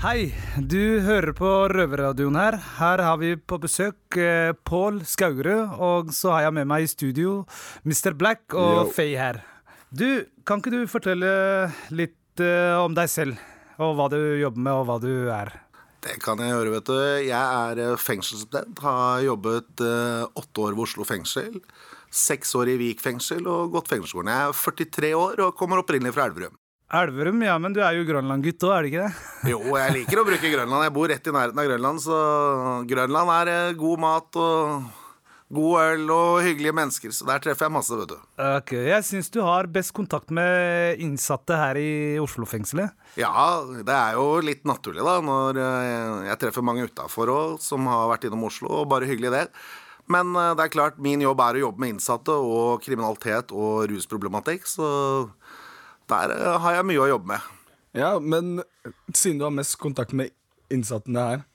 Hei, 0.00 0.30
du 0.56 1.02
hører 1.04 1.34
på 1.36 1.48
Røverradioen 1.68 2.38
her. 2.40 2.56
Her 2.78 3.02
har 3.04 3.18
vi 3.20 3.34
på 3.36 3.58
besøk 3.60 4.16
eh, 4.16 4.54
Pål 4.64 5.02
Skaugerud, 5.04 5.76
og 5.76 6.14
så 6.16 6.32
har 6.38 6.46
jeg 6.48 6.56
med 6.56 6.70
meg 6.72 6.86
i 6.86 6.88
studio 6.88 7.42
Mr. 7.84 8.16
Black 8.16 8.56
og 8.56 8.86
Yo. 8.86 8.90
Faye 8.96 9.20
her. 9.20 9.42
Du, 9.90 10.06
kan 10.46 10.60
ikke 10.60 10.70
du 10.70 10.84
fortelle 10.86 11.30
litt 11.90 12.38
uh, 12.38 12.78
om 12.84 12.94
deg 12.94 13.10
selv? 13.10 13.40
Og 13.82 13.96
hva 13.98 14.06
du 14.12 14.20
jobber 14.38 14.62
med, 14.62 14.76
og 14.76 14.86
hva 14.86 14.98
du 15.02 15.10
er? 15.34 15.50
Det 16.00 16.14
kan 16.22 16.38
jeg 16.38 16.52
gjøre, 16.52 16.74
vet 16.76 16.86
du. 16.86 17.00
Jeg 17.26 17.34
er 17.34 17.98
fengselsstudent. 17.98 18.78
Har 18.84 19.24
jobbet 19.24 19.82
uh, 19.82 20.30
åtte 20.38 20.62
år 20.62 20.76
ved 20.78 20.84
Oslo 20.86 21.06
fengsel. 21.08 21.58
Seks 22.06 22.54
år 22.54 22.70
i 22.70 22.78
Vik 22.78 23.02
fengsel 23.02 23.42
og 23.50 23.74
gått 23.74 23.90
fengselsskolen. 23.90 24.30
Jeg 24.30 24.52
er 24.52 24.86
43 24.86 25.12
år 25.18 25.42
og 25.48 25.58
kommer 25.58 25.82
opprinnelig 25.82 26.14
fra 26.14 26.28
Elverum. 26.30 26.54
Elverum, 27.00 27.42
ja, 27.46 27.58
men 27.62 27.74
du 27.74 27.82
er 27.82 27.98
jo 27.98 28.06
Grønland-gutt 28.06 28.64
òg, 28.66 28.72
er 28.76 28.86
det 28.86 28.92
ikke 28.92 29.02
det? 29.04 29.26
Jo, 29.52 29.60
jeg 29.74 29.96
liker 29.98 30.22
å 30.22 30.26
bruke 30.26 30.54
Grønland. 30.54 30.86
Jeg 30.86 30.94
bor 31.00 31.10
rett 31.10 31.26
i 31.26 31.34
nærheten 31.34 31.62
av 31.62 31.68
Grønland, 31.70 32.02
så 32.06 32.22
Grønland 32.94 33.34
er 33.40 33.52
eh, 33.56 33.76
god 33.78 34.06
mat 34.06 34.38
og 34.38 34.88
god 35.50 35.80
øl 35.82 36.10
og 36.14 36.40
hyggelige 36.46 36.74
mennesker. 36.76 37.12
Så 37.14 37.26
der 37.26 37.42
treffer 37.42 37.66
jeg 37.66 37.74
masse, 37.74 37.96
vet 37.98 38.12
du. 38.12 38.16
Ok, 38.46 38.72
Jeg 38.86 39.06
syns 39.06 39.30
du 39.34 39.40
har 39.42 39.66
best 39.66 39.92
kontakt 39.96 40.30
med 40.30 41.00
innsatte 41.02 41.58
her 41.58 41.78
i 41.80 42.18
Oslo-fengselet. 42.22 42.94
Ja, 43.18 43.32
det 43.66 43.96
er 43.96 44.18
jo 44.18 44.38
litt 44.46 44.64
naturlig, 44.68 45.02
da, 45.06 45.18
når 45.24 45.58
eh, 45.58 46.28
jeg 46.30 46.40
treffer 46.44 46.66
mange 46.66 46.86
utafor 46.86 47.32
òg 47.34 47.56
som 47.64 47.88
har 47.90 48.08
vært 48.12 48.28
innom 48.28 48.46
Oslo, 48.46 48.70
og 48.82 48.90
bare 48.92 49.10
hyggelig 49.10 49.34
det. 49.34 49.44
Men 50.10 50.30
eh, 50.38 50.52
det 50.58 50.68
er 50.68 50.74
klart, 50.76 51.02
min 51.02 51.22
jobb 51.26 51.42
er 51.42 51.58
å 51.58 51.64
jobbe 51.66 51.82
med 51.82 51.96
innsatte 51.96 52.34
og 52.34 52.84
kriminalitet 52.86 53.50
og 53.50 53.88
rusproblematikk, 53.90 54.70
så 54.70 54.86
der 56.10 56.36
eh, 56.36 56.60
har 56.62 56.78
jeg 56.78 56.88
mye 56.92 57.02
å 57.02 57.10
jobbe 57.16 57.34
med. 57.34 57.50
Ja, 57.98 58.14
men 58.22 58.60
siden 59.10 59.40
du 59.40 59.48
har 59.48 59.54
mest 59.54 59.74
kontakt 59.82 60.14
med 60.14 60.30
innsattene 60.70 61.26
her, 61.26 61.46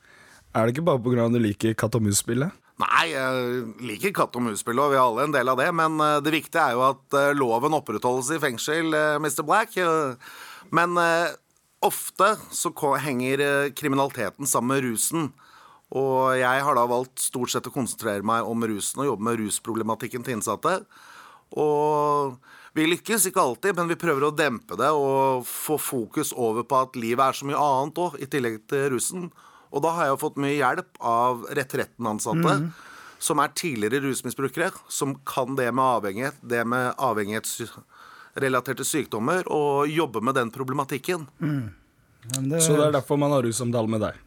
er 0.56 0.68
det 0.68 0.76
ikke 0.76 0.88
bare 0.88 1.04
pga. 1.04 1.26
at 1.26 1.36
du 1.36 1.40
liker 1.40 1.76
katt 1.80 1.96
og 1.96 2.04
mus-spillet? 2.04 2.52
Nei, 2.76 3.06
jeg 3.14 3.62
liker 3.88 4.12
katt 4.18 4.36
og 4.36 4.44
mus-spill, 4.44 4.80
og 4.84 4.92
vi 4.92 4.98
har 5.00 5.08
alle 5.08 5.30
en 5.30 5.36
del 5.36 5.48
av 5.48 5.60
det. 5.62 5.70
Men 5.78 5.96
eh, 6.04 6.20
det 6.26 6.34
viktige 6.36 6.60
er 6.60 6.76
jo 6.76 6.84
at 6.90 7.16
eh, 7.16 7.32
loven 7.38 7.78
opprettholdes 7.78 8.34
i 8.36 8.42
fengsel, 8.44 8.92
eh, 8.92 9.16
Mr. 9.22 9.46
Black. 9.48 9.78
Men 10.76 10.98
ofte 11.86 12.32
så 12.50 12.72
henger 13.00 13.70
kriminaliteten 13.78 14.50
sammen 14.50 14.74
med 14.74 14.88
rusen. 14.90 15.30
Og 15.96 16.34
jeg 16.36 16.64
har 16.66 16.76
da 16.76 16.88
valgt 16.90 17.22
stort 17.22 17.54
sett 17.54 17.70
å 17.70 17.72
konsentrere 17.72 18.26
meg 18.26 18.48
om 18.50 18.66
rusen 18.66 19.04
og 19.04 19.12
jobbe 19.12 19.28
med 19.28 19.40
rusproblematikken 19.44 20.26
til 20.26 20.40
innsatte. 20.40 20.80
Og 21.62 22.36
vi 22.76 22.90
lykkes 22.90 23.30
ikke 23.30 23.44
alltid, 23.44 23.78
men 23.78 23.92
vi 23.94 24.00
prøver 24.02 24.26
å 24.28 24.34
dempe 24.36 24.76
det 24.80 24.90
og 24.92 25.46
få 25.48 25.78
fokus 25.80 26.34
over 26.34 26.66
på 26.68 26.82
at 26.82 26.98
livet 27.00 27.24
er 27.24 27.38
så 27.38 27.48
mye 27.48 27.62
annet 27.62 28.02
òg, 28.04 28.18
i 28.20 28.28
tillegg 28.28 28.64
til 28.68 28.90
rusen. 28.98 29.30
Og 29.76 29.84
da 29.84 29.92
har 29.98 30.10
jeg 30.10 30.20
fått 30.22 30.38
mye 30.40 30.56
hjelp 30.56 31.00
av 31.04 31.46
Retretten-ansatte, 31.58 32.56
som 33.20 33.42
er 33.44 33.52
tidligere 33.58 34.06
rusmisbrukere, 34.06 34.72
som 34.88 35.18
kan 35.28 35.58
det 35.60 35.68
med 35.76 35.84
avhengighet, 35.84 36.38
det 36.42 36.62
med 36.68 36.94
avhengighetsrelaterte 37.04 38.88
sykdommer, 38.88 39.44
og 39.52 39.92
jobbe 39.92 40.24
med 40.24 40.40
den 40.40 40.54
problematikken. 40.56 41.28
Så 42.32 42.78
det 42.78 42.86
er 42.88 42.96
derfor 42.96 43.20
man 43.20 43.36
har 43.36 43.44
russamtale 43.46 43.92
med 43.92 44.06
deg? 44.08 44.22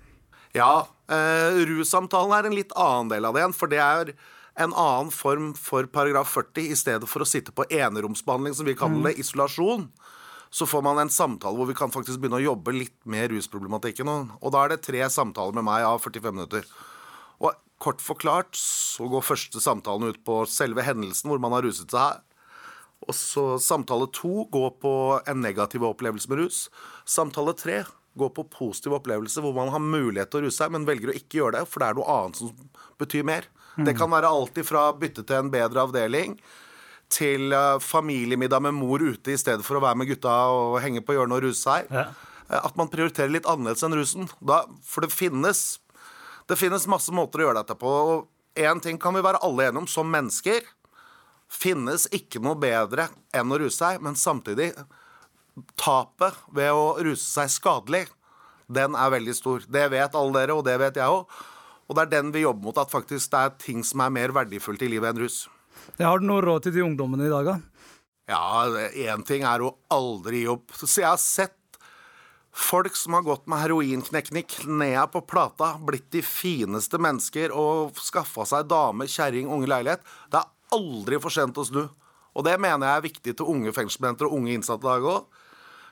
Ja, 0.57 0.89
eh, 1.09 1.57
russamtalen 1.69 2.35
er 2.37 2.49
en 2.49 2.57
litt 2.57 2.75
annen 2.77 3.09
del 3.13 3.25
av 3.25 3.35
det 3.35 3.43
igjen, 3.43 3.57
for 3.57 3.73
det 3.73 3.81
er 3.85 4.13
en 4.59 4.75
annen 4.75 5.11
form 5.15 5.53
for 5.55 5.87
paragraf 5.87 6.33
40. 6.35 6.69
I 6.73 6.77
stedet 6.77 7.09
for 7.09 7.25
å 7.25 7.29
sitte 7.29 7.55
på 7.55 7.67
eneromsbehandling, 7.71 8.57
som 8.59 8.67
vi 8.67 8.77
kaller 8.79 9.11
det, 9.11 9.19
isolasjon, 9.23 9.89
så 10.51 10.67
får 10.67 10.85
man 10.85 11.01
en 11.03 11.13
samtale 11.13 11.57
hvor 11.59 11.69
vi 11.69 11.77
kan 11.77 11.93
faktisk 11.93 12.21
begynne 12.21 12.41
å 12.41 12.47
jobbe 12.51 12.75
litt 12.77 12.97
med 13.09 13.31
rusproblematikken. 13.33 14.09
Og, 14.41 14.49
da 14.55 14.65
er 14.65 14.73
det 14.73 14.85
tre 14.87 15.03
samtaler 15.13 15.57
med 15.59 15.67
meg 15.69 15.85
av 15.87 16.01
45 16.05 16.35
minutter. 16.35 16.65
Og 17.43 17.53
kort 17.83 18.01
forklart 18.03 18.57
så 18.59 19.09
går 19.11 19.27
første 19.27 19.63
samtalen 19.63 20.15
ut 20.15 20.23
på 20.27 20.41
selve 20.51 20.85
hendelsen 20.87 21.31
hvor 21.31 21.43
man 21.43 21.55
har 21.57 21.67
ruset 21.69 21.93
seg. 21.93 22.25
Og 23.07 23.15
så 23.15 23.45
samtale 23.63 24.09
to 24.15 24.49
går 24.51 24.73
på 24.83 24.95
en 25.29 25.45
negativ 25.45 25.85
opplevelse 25.87 26.31
med 26.33 26.43
rus. 26.43 26.65
Samtale 27.07 27.55
tre 27.57 27.85
går 28.19 28.33
på 28.35 28.49
positiv 28.51 28.97
opplevelse 28.97 29.43
hvor 29.45 29.55
man 29.55 29.71
har 29.71 29.85
mulighet 29.85 30.33
til 30.33 30.41
å 30.41 30.49
ruse 30.49 30.59
seg, 30.59 30.73
men 30.75 30.89
velger 30.89 31.13
å 31.13 31.19
ikke 31.19 31.39
gjøre 31.39 31.61
det, 31.61 31.69
for 31.71 31.83
det 31.83 31.91
er 31.91 31.99
noe 32.01 32.17
annet 32.17 32.41
som 32.41 32.51
betyr 32.99 33.27
mer. 33.29 33.47
Det 33.87 33.95
kan 33.95 34.11
være 34.11 34.31
alt 34.35 34.57
ifra 34.59 34.89
bytte 34.99 35.23
til 35.23 35.39
en 35.39 35.53
bedre 35.53 35.85
avdeling, 35.87 36.35
til 37.13 37.53
eh, 37.57 37.81
familiemiddag 37.83 38.63
med 38.69 38.77
mor 38.77 39.03
ute 39.03 39.35
i 39.35 39.41
stedet 39.41 39.65
for 39.67 39.79
å 39.79 39.85
være 39.85 40.01
med 40.01 40.11
gutta 40.11 40.35
og 40.55 40.79
henge 40.85 41.03
på 41.05 41.17
hjørnet 41.17 41.39
og 41.39 41.47
ruse 41.49 41.63
seg. 41.65 41.93
Ja. 41.93 42.09
At 42.63 42.77
man 42.81 42.89
prioriterer 42.89 43.33
litt 43.33 43.49
annerledes 43.49 43.85
enn 43.85 43.97
rusen. 43.97 44.29
Da, 44.41 44.63
for 44.85 45.05
det 45.05 45.13
finnes 45.13 45.79
det 46.49 46.57
finnes 46.57 46.89
masse 46.89 47.13
måter 47.13 47.43
å 47.43 47.49
gjøre 47.49 47.61
dette 47.61 47.77
på. 47.77 47.89
Og 47.89 48.61
én 48.61 48.81
ting 48.81 48.97
kan 49.01 49.17
vi 49.17 49.25
være 49.25 49.43
alle 49.45 49.69
enige 49.69 49.85
om 49.85 49.91
som 49.91 50.09
mennesker. 50.09 50.65
Finnes 51.53 52.07
ikke 52.15 52.41
noe 52.45 52.57
bedre 52.61 53.11
enn 53.37 53.53
å 53.53 53.59
ruse 53.61 53.77
seg, 53.81 54.01
men 54.05 54.17
samtidig 54.17 54.73
Tapet 55.75 56.37
ved 56.55 56.71
å 56.71 56.99
ruse 57.03 57.25
seg 57.25 57.51
skadelig, 57.51 58.05
den 58.71 58.95
er 58.95 59.11
veldig 59.11 59.35
stor. 59.35 59.65
Det 59.67 59.89
vet 59.91 60.15
alle 60.15 60.37
dere, 60.37 60.55
og 60.55 60.63
det 60.67 60.77
vet 60.79 61.01
jeg 61.01 61.11
òg. 61.11 61.33
Og 61.89 61.97
det 61.97 62.05
er 62.05 62.13
den 62.13 62.33
vi 62.35 62.45
jobber 62.45 62.69
mot, 62.69 62.79
at 62.79 62.93
faktisk 62.93 63.33
det 63.33 63.41
er 63.41 63.57
ting 63.59 63.83
som 63.87 64.05
er 64.05 64.13
mer 64.15 64.35
verdifullt 64.37 64.85
i 64.85 64.91
livet 64.93 65.11
enn 65.11 65.23
rus. 65.25 65.47
Har 65.99 66.21
du 66.21 66.29
noe 66.29 66.43
råd 66.45 66.67
til 66.67 66.77
de 66.77 66.85
ungdommene 66.87 67.27
i 67.27 67.33
dag, 67.33 67.49
da? 67.49 67.59
Ja, 68.29 68.67
én 68.93 69.25
ting 69.27 69.47
er 69.49 69.65
å 69.65 69.75
aldri 69.93 70.43
gi 70.43 70.51
opp. 70.53 70.75
Så 70.77 70.91
jeg 71.01 71.09
har 71.09 71.21
sett 71.23 71.57
folk 72.59 72.97
som 72.99 73.15
har 73.17 73.25
gått 73.27 73.47
med 73.49 73.63
heroinknekkene 73.63 74.43
i 74.43 74.49
knea 74.49 75.07
på 75.11 75.23
plata, 75.25 75.77
blitt 75.81 76.11
de 76.13 76.23
fineste 76.27 77.01
mennesker 77.01 77.55
og 77.55 77.97
skaffa 78.03 78.45
seg 78.49 78.69
dame, 78.69 79.09
kjerring, 79.09 79.49
unge 79.53 79.71
leilighet. 79.71 80.05
Det 80.31 80.43
er 80.43 80.77
aldri 80.77 81.21
for 81.23 81.35
sent 81.35 81.59
å 81.59 81.67
snu. 81.67 81.85
Og 82.37 82.45
det 82.47 82.59
mener 82.61 82.87
jeg 82.87 83.01
er 83.01 83.07
viktig 83.09 83.37
til 83.39 83.51
unge 83.51 83.73
fengselsbetjenter 83.75 84.29
og 84.29 84.37
unge 84.39 84.53
innsatte 84.55 84.85
i 84.85 84.91
dag 84.91 85.09
òg. 85.15 85.41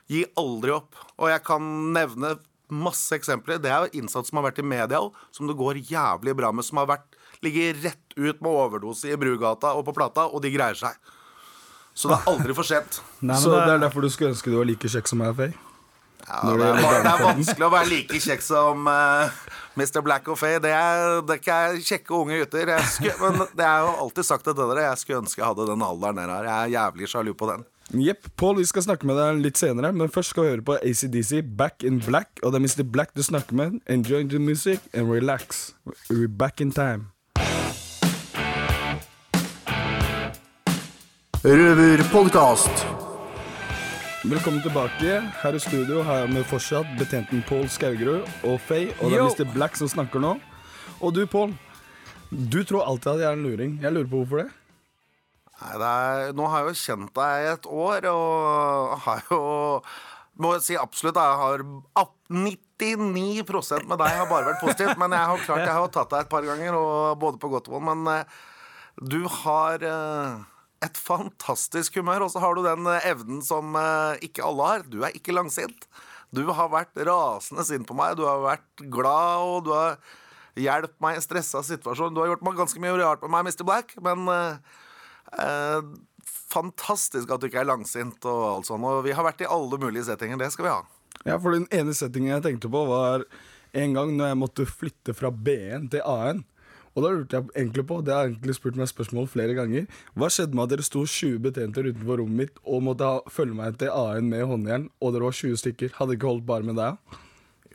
Gi 0.07 0.21
aldri 0.39 0.75
opp. 0.75 0.95
Og 1.17 1.31
jeg 1.31 1.43
kan 1.47 1.65
nevne 1.95 2.37
masse 2.71 3.15
eksempler. 3.17 3.59
Det 3.63 3.71
er 3.73 3.89
innsatte 3.97 4.29
som 4.29 4.39
har 4.39 4.49
vært 4.49 4.61
i 4.61 4.67
media 4.67 5.01
òg, 5.01 5.17
som 5.35 5.49
det 5.49 5.57
går 5.59 5.81
jævlig 5.89 6.35
bra 6.37 6.53
med. 6.55 6.67
Som 6.67 6.79
har 6.81 6.91
vært, 6.93 7.16
ligget 7.45 7.83
rett 7.83 8.17
ut 8.17 8.41
med 8.41 8.49
overdose 8.49 9.11
i 9.11 9.19
Brugata 9.19 9.75
og 9.77 9.85
på 9.87 9.95
Plata, 9.97 10.27
og 10.27 10.41
de 10.43 10.51
greier 10.53 10.77
seg. 10.77 10.97
Så 11.97 12.11
det 12.11 12.17
er 12.19 12.29
aldri 12.29 12.53
for 12.53 12.67
sent. 12.67 12.99
Så 13.21 13.53
det 13.53 13.63
er 13.73 13.79
derfor 13.81 14.05
du 14.05 14.11
skulle 14.13 14.35
ønske 14.35 14.53
du 14.53 14.59
var 14.59 14.67
like 14.69 14.89
kjekk 14.91 15.09
som 15.09 15.23
meg, 15.23 15.33
Faye? 15.37 15.55
Ja, 16.27 16.41
det, 16.43 16.57
det 16.59 16.67
er, 16.67 17.05
det 17.05 17.11
er 17.13 17.21
vanskelig 17.23 17.65
å 17.65 17.71
være 17.71 17.87
like 17.87 18.19
kjekk 18.19 18.43
som 18.43 18.89
uh, 18.91 19.37
Mr. 19.79 20.01
Black 20.05 20.27
og 20.27 20.37
Faye. 20.37 20.59
Det 20.61 20.73
er, 20.75 21.21
det 21.23 21.37
er 21.37 21.41
ikke 21.41 21.87
kjekke 21.87 22.13
unge 22.17 22.41
gutter. 22.41 22.73
Jeg 22.75 22.91
skulle, 22.91 23.31
men 23.37 23.47
det 23.55 23.65
er 23.65 23.87
jo 23.87 23.95
alltid 24.03 24.27
sagt 24.27 24.45
det 24.45 24.57
til 24.59 24.69
dere. 24.73 24.85
Jeg 24.89 25.01
skulle 25.01 25.23
ønske 25.23 25.41
jeg 25.41 25.47
hadde 25.47 25.69
den 25.71 25.87
alderen 25.87 26.21
der 26.21 26.35
har. 26.35 26.51
Jeg 26.51 26.57
er 26.57 26.73
jævlig 26.75 27.11
sjalu 27.13 27.33
på 27.39 27.49
den. 27.53 27.65
Jepp. 27.95 28.27
Pål, 28.35 28.57
vi 28.59 28.67
skal 28.67 28.83
snakke 28.83 29.07
med 29.07 29.15
deg 29.15 29.43
litt 29.45 29.59
senere, 29.61 29.93
men 29.95 30.11
først 30.11 30.35
skal 30.35 30.43
vi 30.43 30.55
høre 30.57 30.65
på 30.67 30.75
ACDC, 30.81 31.39
Back 31.57 31.87
in 31.87 32.01
Black. 32.03 32.41
Og 32.43 32.51
det 32.51 32.59
er 32.59 32.67
Mr. 32.67 32.83
Black 32.83 33.15
du 33.15 33.23
snakker 33.23 33.55
med. 33.55 33.79
Enjoy 33.87 34.27
the 34.27 34.43
music 34.43 34.83
and 34.93 35.09
relax. 35.09 35.71
We're 36.11 36.27
back 36.27 36.59
in 36.61 36.75
time. 36.75 37.16
Røverpodkast. 41.43 42.79
Velkommen 44.25 44.61
tilbake. 44.65 45.19
Her 45.41 45.53
i 45.55 45.59
studio 45.61 46.01
har 46.03 46.23
jeg 46.23 46.31
med 46.33 46.47
fortsatt 46.49 46.89
betjenten 46.97 47.43
Pål 47.45 47.67
Skaugerud 47.69 48.25
og 48.49 48.57
Faye. 48.65 48.89
Og 49.05 49.11
det 49.13 49.19
er 49.19 49.27
Mr. 49.29 49.51
Black 49.53 49.77
som 49.77 49.87
snakker 49.91 50.23
nå. 50.23 50.31
Og 50.97 51.13
du, 51.13 51.21
Pål. 51.29 51.53
Du 52.33 52.57
tror 52.65 52.87
alltid 52.89 53.11
at 53.13 53.21
jeg 53.21 53.29
er 53.29 53.37
en 53.37 53.45
luring. 53.45 53.77
Jeg 53.85 53.93
lurer 53.93 54.09
på 54.09 54.23
hvorfor 54.23 54.41
det. 54.41 54.47
Nei, 55.61 55.71
det 55.83 55.91
er, 55.93 56.33
nå 56.41 56.49
har 56.49 56.65
jeg 56.65 56.73
jo 56.73 56.81
kjent 56.81 57.13
deg 57.21 57.45
i 57.45 57.47
et 57.53 57.69
år, 57.85 58.09
og 58.11 58.97
har 59.05 59.23
jo 59.29 59.39
må 60.41 60.51
jeg 60.57 60.65
si 60.67 60.75
absolutt. 60.81 61.21
Jeg 61.21 61.39
har 61.45 61.63
ap- 62.01 62.17
99 62.33 63.87
med 63.87 63.97
deg 64.01 64.09
har 64.19 64.27
bare 64.29 64.49
vært 64.51 64.61
positivt. 64.65 64.97
Men 64.99 65.13
jeg 65.15 65.29
har 65.31 65.45
klart 65.45 65.63
jeg 65.69 65.77
har 65.77 65.93
tatt 65.95 66.11
deg 66.17 66.25
et 66.25 66.33
par 66.33 66.49
ganger, 66.49 66.75
og 66.81 67.17
både 67.21 67.39
på 67.45 67.53
godt 67.53 67.69
og 67.69 67.77
vondt. 67.77 67.89
Men 67.93 68.13
eh, 68.17 68.37
du 69.05 69.21
har 69.45 69.85
eh, 69.85 70.45
et 70.85 70.99
fantastisk 71.01 71.97
humør, 71.97 72.27
og 72.27 72.33
så 72.33 72.41
har 72.43 72.57
du 72.57 72.61
den 72.65 72.85
eh, 72.91 73.09
evnen 73.09 73.41
som 73.45 73.75
eh, 73.79 74.27
ikke 74.27 74.45
alle 74.45 74.69
har. 74.71 74.85
Du 74.91 75.01
er 75.01 75.15
ikke 75.17 75.35
langsint. 75.35 75.87
Du 76.35 76.43
har 76.51 76.71
vært 76.73 76.97
rasende 77.07 77.63
sint 77.65 77.87
på 77.87 77.95
meg, 77.97 78.17
du 78.19 78.25
har 78.27 78.43
vært 78.43 78.83
glad, 78.91 79.45
og 79.47 79.67
du 79.67 79.71
har 79.73 79.95
hjulpet 80.57 80.97
meg 81.03 81.15
i 81.15 81.21
en 81.21 81.25
stressa 81.25 81.63
situasjon. 81.65 82.13
Du 82.13 82.21
har 82.21 82.33
gjort 82.33 82.43
meg 82.45 82.59
ganske 82.59 82.81
mye 82.83 82.97
rart 82.99 83.23
med 83.23 83.33
meg, 83.33 83.47
Mr. 83.47 83.63
Black, 83.67 83.95
men 84.03 84.27
eh, 84.33 84.77
eh, 85.45 85.79
fantastisk 86.51 87.31
at 87.31 87.41
du 87.41 87.49
ikke 87.49 87.63
er 87.63 87.71
langsint 87.71 88.27
og 88.29 88.43
alt 88.51 88.69
sånt. 88.69 88.85
Og 88.85 89.05
vi 89.07 89.15
har 89.15 89.25
vært 89.25 89.43
i 89.45 89.49
alle 89.49 89.79
mulige 89.81 90.07
settinger. 90.09 90.39
Det 90.41 90.51
skal 90.53 90.67
vi 90.67 90.75
ha. 90.75 90.81
Ja, 91.27 91.37
for 91.39 91.55
den 91.55 91.67
ene 91.73 91.95
settingen 91.97 92.35
jeg 92.35 92.45
tenkte 92.45 92.71
på, 92.71 92.83
var 92.89 93.25
en 93.77 93.97
gang 93.97 94.13
når 94.17 94.31
jeg 94.31 94.41
måtte 94.43 94.67
flytte 94.69 95.15
fra 95.17 95.31
B-en 95.31 95.89
til 95.91 96.05
A-en. 96.05 96.45
Og 96.97 97.03
da 97.05 97.11
lurte 97.13 97.37
jeg 97.37 97.51
egentlig 97.53 97.85
på, 97.85 97.99
det 98.01 98.15
har 98.15 98.25
egentlig 98.25 98.55
spurt 98.57 98.79
meg 98.79 98.89
spørsmål 98.89 99.27
flere 99.29 99.53
ganger 99.53 99.83
Hva 100.17 100.31
skjedde 100.33 100.57
med 100.57 100.63
at 100.63 100.71
dere 100.73 100.85
sto 100.87 101.03
20 101.05 101.43
betjenter 101.45 101.91
utenfor 101.91 102.23
rommet 102.23 102.39
mitt 102.47 102.57
og 102.65 102.81
måtte 102.87 103.05
ha, 103.05 103.19
følge 103.29 103.53
meg 103.59 103.77
til 103.77 103.93
A-en 103.93 104.31
med 104.31 104.47
håndjern, 104.49 104.87
og 104.97 105.13
dere 105.13 105.29
var 105.29 105.37
20 105.37 105.61
stykker? 105.61 105.93
Hadde 105.99 106.17
ikke 106.17 106.31
holdt 106.31 106.47
bare 106.49 106.65
med 106.65 106.79
deg? 106.81 106.97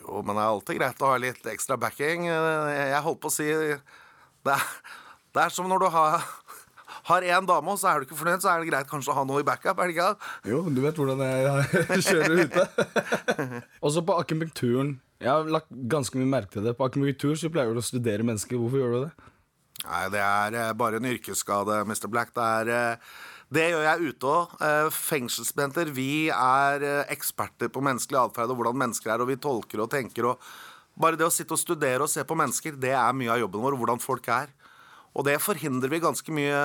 Jo, 0.01 0.25
men 0.27 0.35
det 0.35 0.43
er 0.43 0.49
alltid 0.57 0.81
greit 0.81 1.07
å 1.07 1.13
ha 1.13 1.21
litt 1.23 1.47
ekstra 1.53 1.79
backing. 1.79 2.27
Jeg 2.27 3.05
holdt 3.07 3.23
på 3.23 3.31
å 3.31 3.37
si 3.37 3.47
Det 4.43 4.59
det 5.33 5.41
er 5.41 5.53
som 5.53 5.69
når 5.69 5.81
du 5.81 5.87
har 5.95 6.25
har 7.09 7.27
én 7.27 7.49
dame, 7.49 7.73
og 7.73 7.81
så 7.81 7.91
er 7.91 8.01
du 8.01 8.07
ikke 8.07 8.19
fornøyd, 8.19 8.45
så 8.45 8.53
er 8.53 8.63
det 8.63 8.71
greit 8.71 8.91
kanskje 8.91 9.13
å 9.15 9.17
ha 9.17 9.25
noe 9.29 9.43
i 9.43 9.47
backup. 9.47 9.79
er 9.79 9.91
det 9.91 9.97
ikke? 9.97 10.31
Jo, 10.53 10.63
du 10.71 10.81
vet 10.85 11.01
hvordan 11.01 11.25
jeg 11.25 12.05
kjører 12.09 12.45
ute. 12.47 12.67
Også 13.87 14.05
på 14.07 14.19
akupunkturen. 14.23 14.97
Jeg 15.23 15.31
har 15.31 15.51
lagt 15.51 15.71
ganske 15.91 16.19
mye 16.19 16.31
merke 16.31 16.57
til 16.57 16.67
det. 16.67 16.77
På 16.79 16.89
akupunktur 16.89 17.37
så 17.39 17.51
pleier 17.53 17.75
du 17.75 17.83
å 17.83 17.85
studere 17.87 18.27
mennesker. 18.27 18.59
Hvorfor 18.59 18.83
gjør 18.83 18.97
du 18.97 19.05
det? 19.05 19.13
Nei, 19.83 20.03
det 20.15 20.23
er 20.23 20.57
eh, 20.59 20.73
bare 20.79 20.99
en 21.01 21.11
yrkesskade, 21.11 21.83
Mr. 21.89 22.09
Black. 22.11 22.35
Det 22.37 22.49
er 22.63 22.73
eh, 22.77 23.15
det 23.53 23.67
gjør 23.69 23.83
jeg 23.85 24.13
ute 24.13 24.29
òg. 24.33 24.53
Fengselsbenter, 24.97 25.91
vi 25.93 26.31
er 26.33 26.85
eh, 26.89 27.01
eksperter 27.13 27.69
på 27.73 27.83
menneskelig 27.85 28.21
atferd 28.23 28.55
og 28.55 28.63
hvordan 28.63 28.79
mennesker 28.81 29.13
er, 29.13 29.21
og 29.25 29.29
vi 29.29 29.37
tolker 29.43 29.83
og 29.85 29.91
tenker 29.93 30.33
og 30.33 30.53
Bare 30.93 31.17
det 31.17 31.25
å 31.25 31.33
sitte 31.33 31.55
og 31.57 31.61
studere 31.61 32.05
og 32.05 32.11
se 32.13 32.21
på 32.21 32.37
mennesker, 32.37 32.75
det 32.77 32.91
er 32.93 33.15
mye 33.17 33.31
av 33.33 33.39
jobben 33.41 33.63
vår, 33.65 33.77
hvordan 33.81 34.01
folk 34.03 34.27
er. 34.29 34.51
Og 35.13 35.27
det 35.29 35.39
forhindrer 35.45 35.93
vi 35.93 36.03
ganske 36.03 36.35
mye 36.35 36.61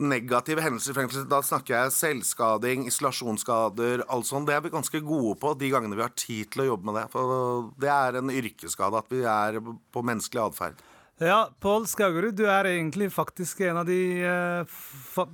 negative 0.00 0.62
hendelser. 0.64 0.96
Da 1.28 1.40
snakker 1.44 1.76
jeg 1.76 1.94
selvskading, 1.94 2.86
isolasjonsskader, 2.88 4.06
alt 4.08 4.28
sånt. 4.28 4.48
Det 4.48 4.56
er 4.56 4.64
vi 4.64 4.72
ganske 4.72 5.02
gode 5.04 5.36
på 5.42 5.52
de 5.60 5.70
gangene 5.72 5.98
vi 5.98 6.04
har 6.06 6.14
tid 6.16 6.48
til 6.52 6.64
å 6.64 6.68
jobbe 6.72 6.88
med 6.88 7.00
det. 7.00 7.06
For 7.12 7.68
det 7.80 7.90
er 7.92 8.20
en 8.20 8.32
yrkesskade 8.32 9.02
at 9.02 9.12
vi 9.12 9.24
er 9.28 9.60
på 9.60 10.04
menneskelig 10.06 10.46
atferd. 10.46 10.80
Ja, 11.20 11.42
Pål 11.60 11.84
Skaugerud, 11.90 12.38
du 12.38 12.46
er 12.48 12.70
egentlig 12.70 13.10
faktisk 13.12 13.60
en 13.68 13.82
av 13.82 13.88
de 13.88 14.00
eh, 14.24 15.26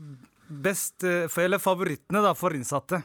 best, 0.48 1.04
eh, 1.06 1.30
eller 1.44 1.62
favorittene 1.62 2.24
da, 2.24 2.34
for 2.34 2.56
innsatte. 2.58 3.04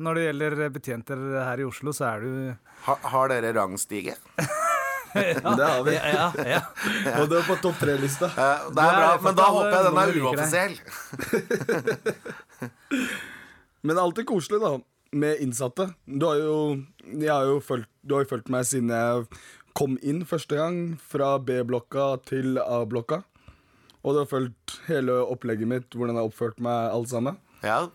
Når 0.00 0.16
det 0.16 0.22
gjelder 0.28 0.60
betjenter 0.72 1.24
her 1.42 1.60
i 1.60 1.66
Oslo, 1.66 1.92
så 1.92 2.06
er 2.14 2.22
du 2.22 2.30
Ha, 2.86 2.94
har 3.12 3.34
dere 3.34 3.50
rangstige? 3.58 4.14
Ja, 5.14 5.54
det 5.56 5.66
har 5.66 5.82
vi. 5.86 5.94
ja, 5.94 6.26
ja. 6.46 6.60
Og 7.20 7.28
det 7.30 7.40
er 7.40 7.46
på 7.48 7.56
topp 7.62 7.78
tre-lista. 7.80 8.28
Det 8.30 8.84
er 8.84 8.98
bra, 9.00 9.10
men 9.24 9.38
da 9.38 9.46
håper 9.56 9.74
jeg 9.74 9.84
den 9.88 9.98
er 10.02 10.08
uoffisiell. 10.22 10.74
Men 13.80 13.96
alltid 13.96 14.26
koselig, 14.28 14.58
da, 14.60 14.74
med 15.16 15.40
innsatte. 15.40 15.86
Du 16.04 16.26
har 16.28 16.36
jo, 16.36 16.56
jeg 17.08 17.30
har 17.32 17.46
jo 17.48 17.60
følt, 17.64 17.88
du 18.04 18.12
har 18.14 18.26
jo 18.26 18.30
fulgt 18.34 18.50
meg 18.52 18.66
siden 18.68 18.92
jeg 18.92 19.24
kom 19.78 19.96
inn 20.04 20.20
første 20.28 20.58
gang, 20.58 20.76
fra 21.00 21.38
B-blokka 21.40 22.10
til 22.28 22.60
A-blokka. 22.60 23.22
Og 24.04 24.14
du 24.16 24.20
har 24.22 24.28
fulgt 24.28 24.76
hele 24.88 25.16
opplegget 25.32 25.68
mitt, 25.68 25.88
hvordan 25.94 26.16
jeg 26.16 26.22
har 26.24 26.28
oppført 26.28 26.60
meg, 26.64 26.90
alt 26.92 27.08
sammen. 27.12 27.40
Ja. 27.64 27.86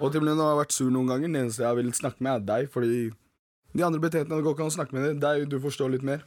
Og 0.00 0.12
til 0.12 0.22
og 0.22 0.26
med 0.26 0.34
når 0.36 0.44
jeg 0.46 0.52
har 0.54 0.62
vært 0.62 0.76
sur 0.76 0.90
noen 0.92 1.12
ganger, 1.12 1.32
det 1.32 1.42
eneste 1.44 1.64
jeg 1.66 1.78
vil 1.78 1.92
snakke 1.96 2.24
med, 2.24 2.32
er 2.32 2.48
deg, 2.48 2.72
fordi 2.72 3.02
de 3.72 3.84
andre 3.86 4.02
betjentene 4.02 4.42
går 4.44 4.54
ikke 4.54 4.66
an 4.66 4.72
å 4.72 4.76
snakke 4.76 4.96
med 4.96 5.20
deg. 5.22 5.46
Du 5.50 5.58
forstår 5.62 5.92
litt 5.94 6.06
mer. 6.06 6.24